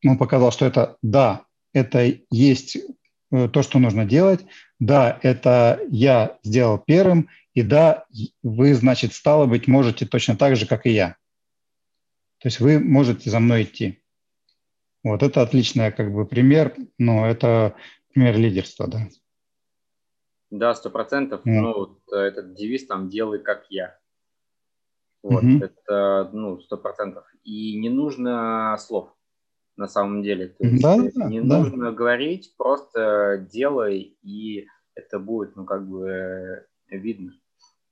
он 0.04 0.18
показал, 0.18 0.52
что 0.52 0.66
это 0.66 0.98
да, 1.02 1.46
это 1.72 2.14
есть 2.30 2.76
э, 3.32 3.48
то, 3.48 3.62
что 3.62 3.80
нужно 3.80 4.04
делать, 4.04 4.46
да, 4.82 5.18
это 5.24 5.80
я 5.90 6.38
сделал 6.44 6.78
первым, 6.78 7.30
и 7.54 7.62
да, 7.62 8.04
вы, 8.44 8.74
значит, 8.74 9.14
стало 9.14 9.46
быть, 9.46 9.66
можете 9.66 10.06
точно 10.06 10.36
так 10.36 10.58
же, 10.58 10.66
как 10.66 10.86
и 10.86 10.90
я. 10.90 11.16
То 12.40 12.48
есть 12.50 12.60
вы 12.60 12.80
можете 12.82 13.30
за 13.30 13.40
мной 13.40 13.64
идти. 13.64 14.04
Вот 15.06 15.24
это 15.24 15.42
отличный 15.42 15.94
как 15.94 16.14
бы 16.14 16.26
пример, 16.26 16.76
но 16.98 17.26
это 17.26 17.76
пример 18.14 18.38
лидерства, 18.38 18.88
да. 18.88 19.08
Да, 20.58 20.74
сто 20.74 20.90
процентов. 20.90 21.46
Mm. 21.46 21.62
Ну, 21.62 21.74
вот 21.74 22.00
э, 22.14 22.18
этот 22.18 22.54
девиз 22.54 22.86
там 22.88 23.10
«делай 23.10 23.40
как 23.40 23.66
я». 23.70 23.98
Вот, 25.24 25.44
mm-hmm. 25.44 25.64
это, 25.64 26.30
ну, 26.34 26.60
сто 26.60 26.78
процентов. 26.78 27.26
И 27.44 27.80
не 27.80 27.90
нужно 27.90 28.76
слов 28.78 29.10
на 29.76 29.88
самом 29.88 30.22
деле. 30.22 30.50
То 30.50 30.66
есть 30.66 30.84
да, 30.84 30.98
не 30.98 31.42
да. 31.42 31.60
нужно 31.60 31.92
говорить, 31.92 32.54
просто 32.58 33.46
делай, 33.52 34.18
и 34.22 34.68
это 34.94 35.20
будет, 35.20 35.56
ну, 35.56 35.66
как 35.66 35.88
бы 35.88 36.66
видно. 36.90 37.34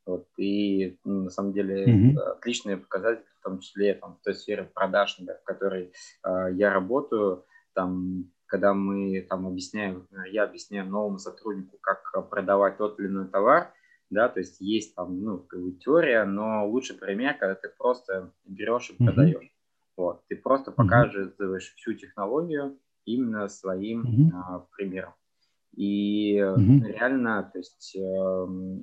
Вот, 0.05 0.27
и 0.37 0.99
ну, 1.03 1.23
на 1.23 1.29
самом 1.29 1.53
деле 1.53 1.85
mm-hmm. 1.85 2.19
отличные 2.19 2.77
показатели, 2.77 3.25
в 3.39 3.43
том 3.43 3.59
числе 3.59 3.95
там, 3.95 4.17
в 4.17 4.23
той 4.23 4.35
сфере 4.35 4.69
продаж, 4.73 5.17
например, 5.17 5.39
в 5.41 5.45
которой 5.45 5.93
э, 6.23 6.47
я 6.53 6.73
работаю, 6.73 7.45
там 7.73 8.31
когда 8.53 8.75
мы 8.75 9.25
там 9.27 9.47
объясняем, 9.47 10.07
я 10.29 10.43
объясняю 10.43 10.85
новому 10.87 11.17
сотруднику, 11.17 11.79
как 11.81 12.29
продавать 12.29 12.77
тот 12.77 12.99
или 12.99 13.07
иной 13.07 13.27
товар, 13.27 13.73
да, 14.11 14.29
то 14.29 14.41
есть 14.41 14.61
есть 14.61 14.93
там, 14.93 15.23
ну, 15.23 15.39
как 15.39 15.59
бы 15.59 15.71
теория, 15.71 16.23
но 16.23 16.69
лучший 16.69 16.95
пример, 16.95 17.35
когда 17.39 17.55
ты 17.55 17.69
просто 17.75 18.31
берешь 18.45 18.91
и 18.91 19.03
продаешь. 19.03 19.43
Mm-hmm. 19.43 19.97
Вот, 19.97 20.21
ты 20.27 20.35
просто 20.35 20.69
mm-hmm. 20.69 20.75
показываешь 20.75 21.73
всю 21.77 21.93
технологию 21.95 22.77
именно 23.05 23.47
своим 23.47 24.03
mm-hmm. 24.03 24.29
а, 24.35 24.67
примером. 24.77 25.15
И 25.75 26.37
mm-hmm. 26.37 26.91
реально, 26.91 27.49
то 27.51 27.57
есть 27.57 27.95
э, 27.95 27.99
в 27.99 28.79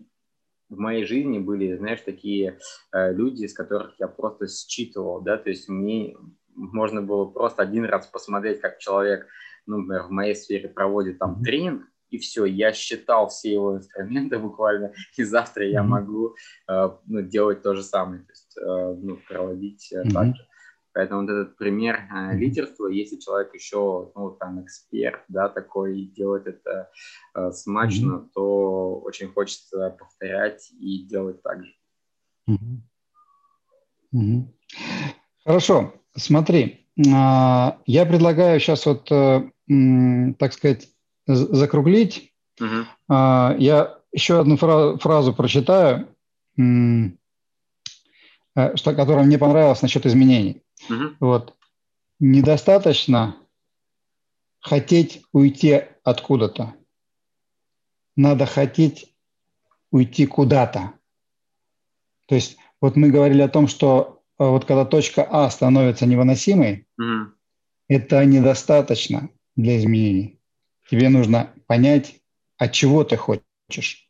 моей 0.68 1.04
жизни 1.04 1.38
были, 1.38 1.76
знаешь, 1.76 2.00
такие 2.00 2.58
э, 2.92 3.12
люди, 3.12 3.44
из 3.44 3.54
которых 3.54 3.94
я 4.00 4.08
просто 4.08 4.48
считывал, 4.48 5.20
да, 5.20 5.36
то 5.36 5.48
есть 5.48 5.68
мне 5.68 6.16
можно 6.56 7.02
было 7.02 7.24
просто 7.26 7.62
один 7.62 7.84
раз 7.84 8.08
посмотреть, 8.08 8.60
как 8.60 8.78
человек 8.78 9.28
например, 9.78 10.02
в 10.04 10.10
моей 10.10 10.34
сфере 10.34 10.68
проводит 10.68 11.18
там 11.18 11.42
тренинг, 11.42 11.84
и 12.10 12.18
все, 12.18 12.44
я 12.44 12.72
считал 12.72 13.28
все 13.28 13.52
его 13.52 13.76
инструменты 13.76 14.38
буквально, 14.40 14.92
и 15.16 15.22
завтра 15.22 15.66
я 15.66 15.82
могу 15.82 16.34
э, 16.68 16.90
ну, 17.06 17.22
делать 17.22 17.62
то 17.62 17.74
же 17.74 17.82
самое, 17.82 18.22
то 18.22 18.32
есть 18.32 18.58
э, 18.58 18.94
ну, 19.00 19.18
проводить 19.28 19.92
э, 19.92 20.02
так 20.10 20.36
же. 20.36 20.46
Поэтому 20.92 21.20
вот 21.22 21.30
этот 21.30 21.56
пример 21.56 22.00
э, 22.12 22.36
лидерства, 22.36 22.88
если 22.88 23.16
человек 23.16 23.54
еще, 23.54 24.10
ну, 24.16 24.30
там, 24.32 24.62
эксперт, 24.64 25.20
да, 25.28 25.48
такой, 25.48 26.02
делает 26.06 26.48
это 26.48 26.90
э, 27.34 27.52
смачно, 27.52 28.14
mm-hmm. 28.14 28.28
то 28.34 29.00
очень 29.00 29.28
хочется 29.28 29.96
повторять 29.98 30.72
и 30.72 31.04
делать 31.04 31.42
так 31.42 31.64
же. 31.64 31.72
Mm-hmm. 32.48 34.16
Mm-hmm. 34.16 34.42
Хорошо, 35.44 35.94
смотри, 36.16 36.88
а, 37.14 37.78
я 37.86 38.04
предлагаю 38.04 38.58
сейчас 38.58 38.84
вот, 38.86 39.10
э, 39.12 39.48
так 40.38 40.52
сказать, 40.52 40.88
закруглить. 41.26 42.32
Mm-hmm. 42.60 43.56
Я 43.58 43.98
еще 44.12 44.40
одну 44.40 44.56
фразу 44.56 45.32
прочитаю, 45.34 46.08
что, 48.74 48.94
которая 48.94 49.24
мне 49.24 49.38
понравилась 49.38 49.82
насчет 49.82 50.06
изменений. 50.06 50.62
Угу. 50.88 51.16
Вот. 51.20 51.56
Недостаточно 52.18 53.36
хотеть 54.60 55.22
уйти 55.32 55.82
откуда-то. 56.04 56.74
Надо 58.16 58.46
хотеть 58.46 59.14
уйти 59.90 60.26
куда-то. 60.26 60.94
То 62.26 62.34
есть 62.34 62.58
вот 62.80 62.96
мы 62.96 63.10
говорили 63.10 63.42
о 63.42 63.48
том, 63.48 63.68
что 63.68 64.22
э, 64.38 64.44
вот 64.44 64.64
когда 64.64 64.84
точка 64.84 65.26
А 65.30 65.50
становится 65.50 66.06
невыносимой, 66.06 66.86
угу. 66.98 67.32
это 67.88 68.24
недостаточно 68.24 69.30
для 69.56 69.78
изменений. 69.78 70.38
Тебе 70.90 71.08
нужно 71.08 71.52
понять, 71.66 72.16
от 72.56 72.72
чего 72.72 73.04
ты 73.04 73.16
хочешь. 73.16 74.08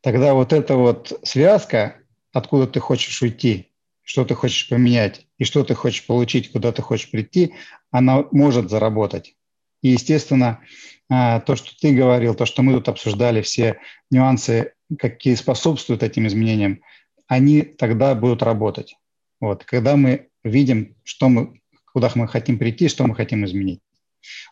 Тогда 0.00 0.34
вот 0.34 0.52
эта 0.52 0.76
вот 0.76 1.20
связка, 1.22 1.96
откуда 2.32 2.66
ты 2.66 2.80
хочешь 2.80 3.20
уйти, 3.22 3.70
что 4.02 4.24
ты 4.24 4.34
хочешь 4.34 4.68
поменять 4.68 5.26
и 5.38 5.44
что 5.44 5.62
ты 5.62 5.74
хочешь 5.74 6.06
получить, 6.06 6.52
куда 6.52 6.72
ты 6.72 6.82
хочешь 6.82 7.10
прийти, 7.10 7.54
она 7.90 8.24
может 8.32 8.70
заработать. 8.70 9.36
И, 9.82 9.90
естественно, 9.90 10.60
а, 11.08 11.40
то, 11.40 11.56
что 11.56 11.72
ты 11.78 11.94
говорил, 11.94 12.34
то, 12.34 12.46
что 12.46 12.62
мы 12.62 12.72
тут 12.74 12.88
обсуждали, 12.88 13.42
все 13.42 13.80
нюансы, 14.10 14.72
какие 14.98 15.34
способствуют 15.34 16.02
этим 16.02 16.26
изменениям, 16.26 16.80
они 17.26 17.62
тогда 17.62 18.14
будут 18.14 18.42
работать. 18.42 18.96
Вот, 19.40 19.64
когда 19.64 19.96
мы 19.96 20.28
видим, 20.44 20.96
что 21.04 21.28
мы, 21.28 21.60
куда 21.92 22.10
мы 22.14 22.26
хотим 22.28 22.58
прийти, 22.58 22.88
что 22.88 23.06
мы 23.06 23.14
хотим 23.14 23.44
изменить. 23.44 23.80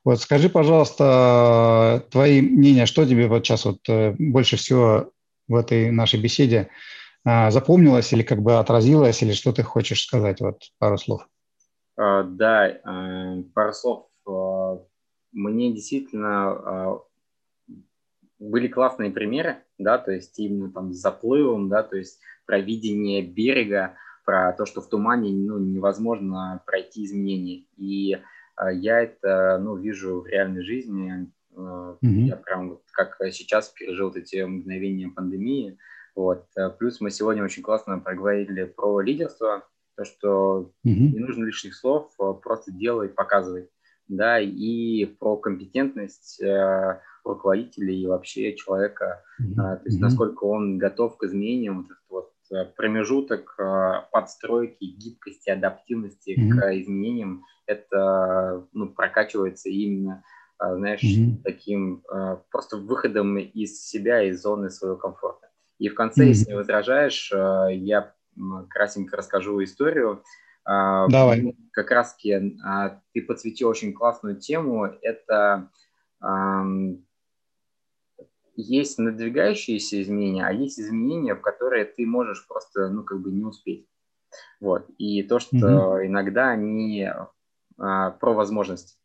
Вот 0.04 0.20
скажи, 0.20 0.48
пожалуйста, 0.48 2.06
твои 2.10 2.40
мнения, 2.40 2.86
что 2.86 3.06
тебе 3.06 3.28
вот 3.28 3.46
сейчас 3.46 3.64
вот 3.64 3.80
э, 3.88 4.14
больше 4.18 4.56
всего 4.56 5.12
в 5.46 5.56
этой 5.56 5.90
нашей 5.90 6.20
беседе 6.20 6.70
а, 7.24 7.50
запомнилось 7.50 8.12
или 8.12 8.22
как 8.22 8.40
бы 8.40 8.58
отразилось, 8.58 9.22
или 9.22 9.32
что 9.32 9.52
ты 9.52 9.62
хочешь 9.62 10.02
сказать? 10.02 10.40
Вот 10.40 10.62
пару 10.78 10.98
слов. 10.98 11.28
А, 11.96 12.22
да, 12.22 12.68
э, 12.68 13.42
пару 13.54 13.72
слов. 13.72 14.06
А, 14.26 14.78
мне 15.32 15.72
действительно 15.72 17.00
были 18.38 18.68
классные 18.68 19.10
примеры, 19.10 19.58
да, 19.78 19.98
то 19.98 20.12
есть 20.12 20.38
именно 20.38 20.70
там 20.70 20.92
с 20.92 20.98
заплывом, 20.98 21.68
да, 21.68 21.82
то 21.82 21.96
есть 21.96 22.20
про 22.46 22.60
видение 22.60 23.22
берега, 23.22 23.96
про 24.24 24.52
то, 24.52 24.66
что 24.66 24.80
в 24.80 24.88
тумане 24.88 25.32
ну, 25.32 25.58
невозможно 25.58 26.62
пройти 26.66 27.04
изменения. 27.04 27.64
И 27.76 28.18
я 28.72 29.00
это 29.00 29.58
ну, 29.60 29.76
вижу 29.76 30.20
в 30.20 30.26
реальной 30.26 30.62
жизни. 30.62 31.30
Mm-hmm. 31.54 31.98
Я 32.02 32.36
прям 32.36 32.70
вот 32.70 32.82
как 32.92 33.16
сейчас 33.32 33.68
пережил 33.70 34.08
вот 34.08 34.16
эти 34.16 34.42
мгновения 34.42 35.08
пандемии, 35.08 35.78
вот. 36.18 36.46
Э, 36.56 36.68
плюс 36.70 37.00
мы 37.00 37.10
сегодня 37.10 37.44
очень 37.44 37.62
классно 37.62 38.00
проговорили 38.00 38.64
про 38.64 39.00
лидерство, 39.00 39.64
то, 39.96 40.04
что 40.04 40.72
mm-hmm. 40.84 41.12
не 41.12 41.18
нужно 41.20 41.44
лишних 41.44 41.76
слов, 41.76 42.12
а 42.18 42.32
просто 42.32 42.72
делай, 42.72 43.08
показывай. 43.08 43.68
Да, 44.08 44.40
и 44.40 45.04
про 45.04 45.36
компетентность 45.36 46.42
э, 46.42 47.00
руководителя 47.24 47.92
и 47.92 48.06
вообще 48.06 48.56
человека, 48.56 49.22
mm-hmm. 49.40 49.52
э, 49.52 49.76
то 49.76 49.82
есть 49.84 50.00
насколько 50.00 50.42
он 50.44 50.78
готов 50.78 51.18
к 51.18 51.24
изменениям, 51.24 51.82
вот 51.82 51.96
вот 52.08 52.32
э, 52.32 52.37
промежуток 52.76 53.54
э, 53.58 54.02
подстройки, 54.12 54.84
гибкости, 54.84 55.50
адаптивности 55.50 56.30
mm-hmm. 56.38 56.58
к 56.58 56.80
изменениям, 56.80 57.44
это 57.66 58.66
ну, 58.72 58.88
прокачивается 58.88 59.68
именно, 59.68 60.24
э, 60.62 60.74
знаешь, 60.74 61.02
mm-hmm. 61.02 61.42
таким 61.44 62.02
э, 62.12 62.38
просто 62.50 62.78
выходом 62.78 63.38
из 63.38 63.86
себя, 63.86 64.22
из 64.22 64.42
зоны 64.42 64.70
своего 64.70 64.96
комфорта. 64.96 65.50
И 65.78 65.88
в 65.88 65.94
конце, 65.94 66.24
mm-hmm. 66.24 66.28
если 66.28 66.50
не 66.50 66.56
возражаешь, 66.56 67.30
э, 67.32 67.68
я 67.74 68.14
красенько 68.70 69.16
расскажу 69.16 69.62
историю. 69.62 70.22
Давай. 70.64 71.56
Как 71.72 71.90
раз 71.90 72.14
ты 72.14 73.22
подсветил 73.26 73.68
очень 73.68 73.94
классную 73.94 74.36
тему. 74.36 74.84
Это 74.84 75.70
есть 78.60 78.98
надвигающиеся 78.98 80.02
изменения, 80.02 80.44
а 80.46 80.52
есть 80.52 80.80
изменения, 80.80 81.34
в 81.34 81.40
которые 81.40 81.84
ты 81.84 82.04
можешь 82.06 82.46
просто, 82.46 82.88
ну, 82.88 83.04
как 83.04 83.20
бы 83.20 83.30
не 83.30 83.44
успеть. 83.44 83.88
Вот. 84.60 84.86
И 84.98 85.22
то, 85.22 85.38
что 85.38 85.56
mm-hmm. 85.56 86.06
иногда 86.06 86.50
они 86.50 87.08
а, 87.78 88.10
про 88.10 88.34
возможности. 88.34 88.96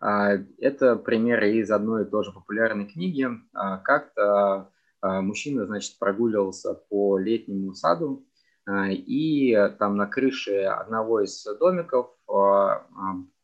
Это 0.00 0.94
примеры 0.94 1.56
из 1.56 1.72
одной 1.72 2.04
и 2.04 2.08
той 2.08 2.22
же 2.22 2.30
популярной 2.30 2.86
книги. 2.86 3.26
Как-то 3.52 4.70
а, 5.00 5.20
мужчина, 5.20 5.66
значит, 5.66 5.98
прогуливался 5.98 6.74
по 6.74 7.18
летнему 7.18 7.74
саду, 7.74 8.26
а, 8.66 8.88
и 8.90 9.54
там 9.78 9.96
на 9.96 10.06
крыше 10.06 10.62
одного 10.64 11.20
из 11.20 11.44
домиков 11.58 12.10
а, 12.28 12.86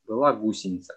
была 0.07 0.33
гусеница. 0.33 0.95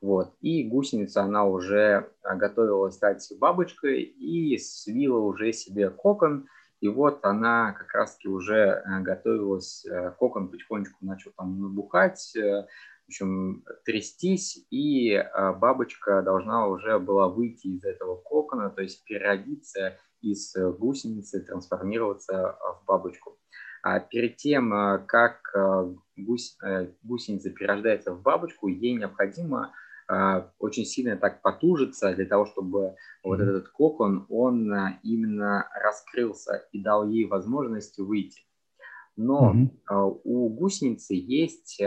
Вот. 0.00 0.34
И 0.40 0.64
гусеница, 0.64 1.22
она 1.22 1.44
уже 1.44 2.10
готовилась 2.22 2.94
стать 2.94 3.26
бабочкой 3.38 4.02
и 4.02 4.56
свила 4.58 5.18
уже 5.18 5.52
себе 5.52 5.90
кокон. 5.90 6.46
И 6.80 6.88
вот 6.88 7.24
она 7.24 7.72
как 7.72 7.92
раз-таки 7.92 8.28
уже 8.28 8.82
готовилась, 9.00 9.84
кокон 10.18 10.48
потихонечку 10.48 11.04
начал 11.04 11.32
там 11.36 11.60
набухать, 11.60 12.36
в 13.08 13.10
общем, 13.10 13.64
трястись, 13.86 14.66
и 14.70 15.14
а, 15.14 15.54
бабочка 15.54 16.20
должна 16.20 16.66
уже 16.66 16.98
была 16.98 17.28
выйти 17.28 17.68
из 17.68 17.82
этого 17.82 18.16
кокона, 18.16 18.68
то 18.68 18.82
есть 18.82 19.02
переродиться 19.04 19.96
из 20.20 20.54
э, 20.54 20.70
гусеницы, 20.70 21.40
трансформироваться 21.40 22.50
а, 22.50 22.72
в 22.74 22.84
бабочку. 22.84 23.38
А 23.82 23.98
перед 24.00 24.36
тем, 24.36 24.74
а, 24.74 24.98
как 24.98 25.40
гусь, 26.18 26.58
э, 26.62 26.88
гусеница 27.02 27.48
перерождается 27.48 28.12
в 28.12 28.20
бабочку, 28.20 28.68
ей 28.68 28.92
необходимо 28.92 29.72
очень 30.58 30.84
сильно 30.84 31.16
так 31.16 31.42
потужиться 31.42 32.14
для 32.14 32.24
того, 32.24 32.46
чтобы 32.46 32.94
вот 33.22 33.40
этот 33.40 33.68
кокон, 33.68 34.26
он 34.30 34.72
именно 35.02 35.68
раскрылся 35.74 36.66
и 36.72 36.82
дал 36.82 37.08
ей 37.08 37.26
возможность 37.26 37.98
выйти. 37.98 38.42
Но 39.16 39.52
mm-hmm. 39.52 40.20
у 40.24 40.48
гусеницы 40.48 41.14
есть 41.14 41.80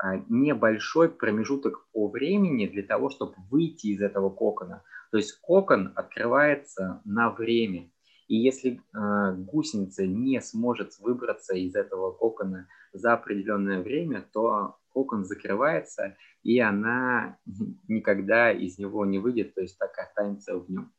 а, 0.00 0.16
небольшой 0.28 1.08
промежуток 1.08 1.88
по 1.92 2.08
времени 2.08 2.66
для 2.66 2.84
того, 2.84 3.10
чтобы 3.10 3.34
выйти 3.50 3.88
из 3.88 4.00
этого 4.00 4.30
кокона. 4.30 4.84
То 5.10 5.16
есть 5.16 5.40
кокон 5.40 5.92
открывается 5.96 7.00
на 7.04 7.30
время. 7.30 7.90
И 8.28 8.36
если 8.36 8.80
э, 8.94 9.34
гусеница 9.36 10.06
не 10.06 10.40
сможет 10.40 10.98
выбраться 11.00 11.56
из 11.56 11.74
этого 11.74 12.12
кокона 12.12 12.68
за 12.92 13.14
определенное 13.14 13.82
время, 13.82 14.24
то 14.32 14.76
кокон 14.92 15.24
закрывается, 15.24 16.16
и 16.42 16.58
она 16.60 17.38
никогда 17.88 18.52
из 18.52 18.78
него 18.78 19.04
не 19.06 19.18
выйдет, 19.18 19.54
то 19.54 19.60
есть 19.60 19.78
так 19.78 19.96
останется 19.98 20.56
в 20.56 20.70
нем. 20.70 20.92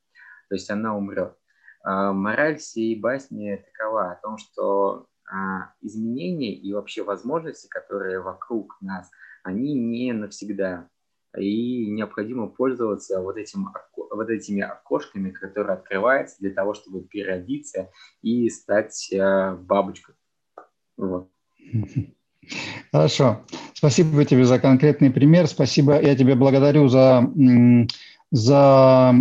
То 0.49 0.55
есть 0.55 0.69
она 0.69 0.95
умрет. 0.95 1.35
Э, 1.85 2.11
мораль 2.11 2.57
всей 2.57 2.99
басни 2.99 3.63
такова 3.73 4.11
о 4.11 4.15
том, 4.15 4.37
что 4.37 5.07
а, 5.31 5.73
изменения 5.81 6.53
и 6.53 6.73
вообще 6.73 7.03
возможности, 7.03 7.67
которые 7.67 8.19
вокруг 8.19 8.77
нас, 8.81 9.11
они 9.43 9.75
не 9.75 10.11
навсегда. 10.11 10.89
И 11.37 11.87
необходимо 11.91 12.47
пользоваться 12.47 13.21
вот, 13.21 13.37
этим, 13.37 13.67
вот 13.95 14.29
этими 14.29 14.63
окошками, 14.63 15.29
которые 15.29 15.75
открываются 15.75 16.37
для 16.39 16.51
того, 16.51 16.73
чтобы 16.73 17.03
переродиться 17.03 17.91
и 18.23 18.49
стать 18.49 19.13
э, 19.13 19.55
бабочкой. 19.55 20.15
Вот. 20.97 21.29
Хорошо. 22.91 23.41
Спасибо 23.73 24.25
тебе 24.25 24.45
за 24.45 24.59
конкретный 24.59 25.11
пример. 25.11 25.47
Спасибо. 25.47 26.01
Я 26.01 26.15
тебе 26.15 26.35
благодарю 26.35 26.87
за, 26.87 27.31
за 28.31 29.15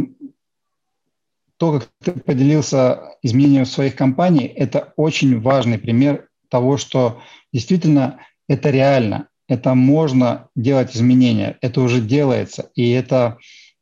то, 1.58 1.72
как 1.72 1.88
ты 2.02 2.12
поделился 2.12 3.16
изменением 3.22 3.66
своих 3.66 3.96
компаний, 3.96 4.46
это 4.46 4.92
очень 4.96 5.40
важный 5.40 5.78
пример 5.78 6.28
того, 6.48 6.76
что 6.76 7.20
действительно 7.52 8.20
это 8.48 8.70
реально, 8.70 9.28
это 9.48 9.74
можно 9.74 10.48
делать 10.54 10.96
изменения, 10.96 11.58
это 11.60 11.80
уже 11.80 12.00
делается, 12.00 12.70
и 12.74 12.90
это 12.90 13.38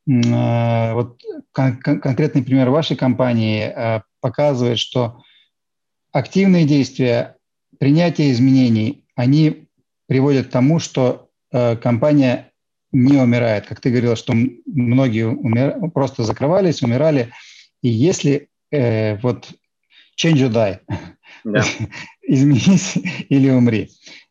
э, 0.07 0.93
вот 0.93 1.21
кон- 1.51 1.77
конкретный 1.77 2.43
пример 2.43 2.69
вашей 2.71 2.97
компании 2.97 3.61
э, 3.61 4.01
показывает, 4.21 4.79
что 4.79 5.21
активные 6.11 6.65
действия, 6.65 7.37
принятие 7.79 8.31
изменений, 8.31 9.05
они 9.17 9.67
приводят 10.07 10.47
к 10.47 10.51
тому, 10.51 10.79
что 10.79 11.29
э, 11.51 11.75
компания 11.75 12.51
не 12.93 13.17
умирает. 13.17 13.65
Как 13.65 13.81
ты 13.81 13.89
говорила, 13.89 14.15
что 14.15 14.33
многие 14.65 15.27
умер... 15.27 15.89
просто 15.93 16.23
закрывались, 16.23 16.83
умирали. 16.83 17.31
И 17.81 17.89
если 17.89 18.47
э, 18.71 19.17
вот 19.17 19.49
change 20.21 20.47
or 20.47 20.51
die, 20.51 20.79
да. 21.43 21.63
изменись 22.21 22.95
или 23.29 23.49
умри. 23.49 23.89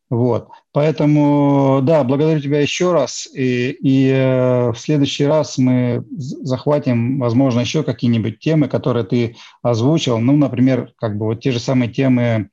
Вот. 0.09 0.51
Поэтому, 0.71 1.81
да, 1.83 2.05
благодарю 2.05 2.41
тебя 2.41 2.61
еще 2.61 2.93
раз. 2.93 3.29
И, 3.35 3.71
и 3.71 4.09
э, 4.09 4.71
в 4.71 4.77
следующий 4.77 5.27
раз 5.27 5.59
мы 5.59 6.05
захватим, 6.17 7.19
возможно, 7.19 7.59
еще 7.59 7.83
какие-нибудь 7.83 8.39
темы, 8.39 8.69
которые 8.69 9.05
ты 9.05 9.37
озвучил. 9.63 10.19
Ну, 10.19 10.37
например, 10.37 10.93
как 10.97 11.19
бы 11.19 11.27
вот 11.27 11.41
те 11.41 11.51
же 11.51 11.59
самые 11.59 11.91
темы 11.91 12.51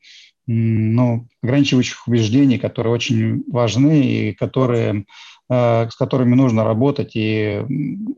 ну, 0.47 1.27
ограничивающих 1.41 2.07
убеждений, 2.07 2.57
которые 2.57 2.93
очень 2.93 3.43
важны 3.49 4.01
и 4.01 4.33
которые, 4.33 5.05
э, 5.49 5.89
с 5.89 5.95
которыми 5.95 6.35
нужно 6.35 6.63
работать, 6.63 7.15
и 7.15 7.61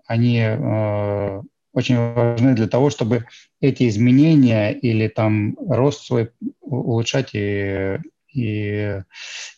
они 0.08 0.40
э, 0.40 1.42
очень 1.74 1.98
важны 1.98 2.56
для 2.56 2.68
того, 2.68 2.90
чтобы 2.90 3.26
эти 3.62 3.88
изменения 3.88 4.72
или 4.72 5.08
там 5.08 5.56
рост 5.70 6.06
свой 6.06 6.32
улучшать 6.62 7.32
и, 7.34 8.00
и, 8.34 9.02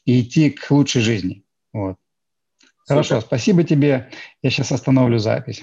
и 0.05 0.22
идти 0.22 0.49
к 0.49 0.70
лучшей 0.72 1.01
жизни. 1.01 1.43
Вот. 1.74 1.97
Хорошо, 2.88 3.22
спасибо 3.22 3.63
тебе. 3.63 4.09
Я 4.41 4.49
сейчас 4.49 4.72
остановлю 4.72 5.20
запись. 5.20 5.61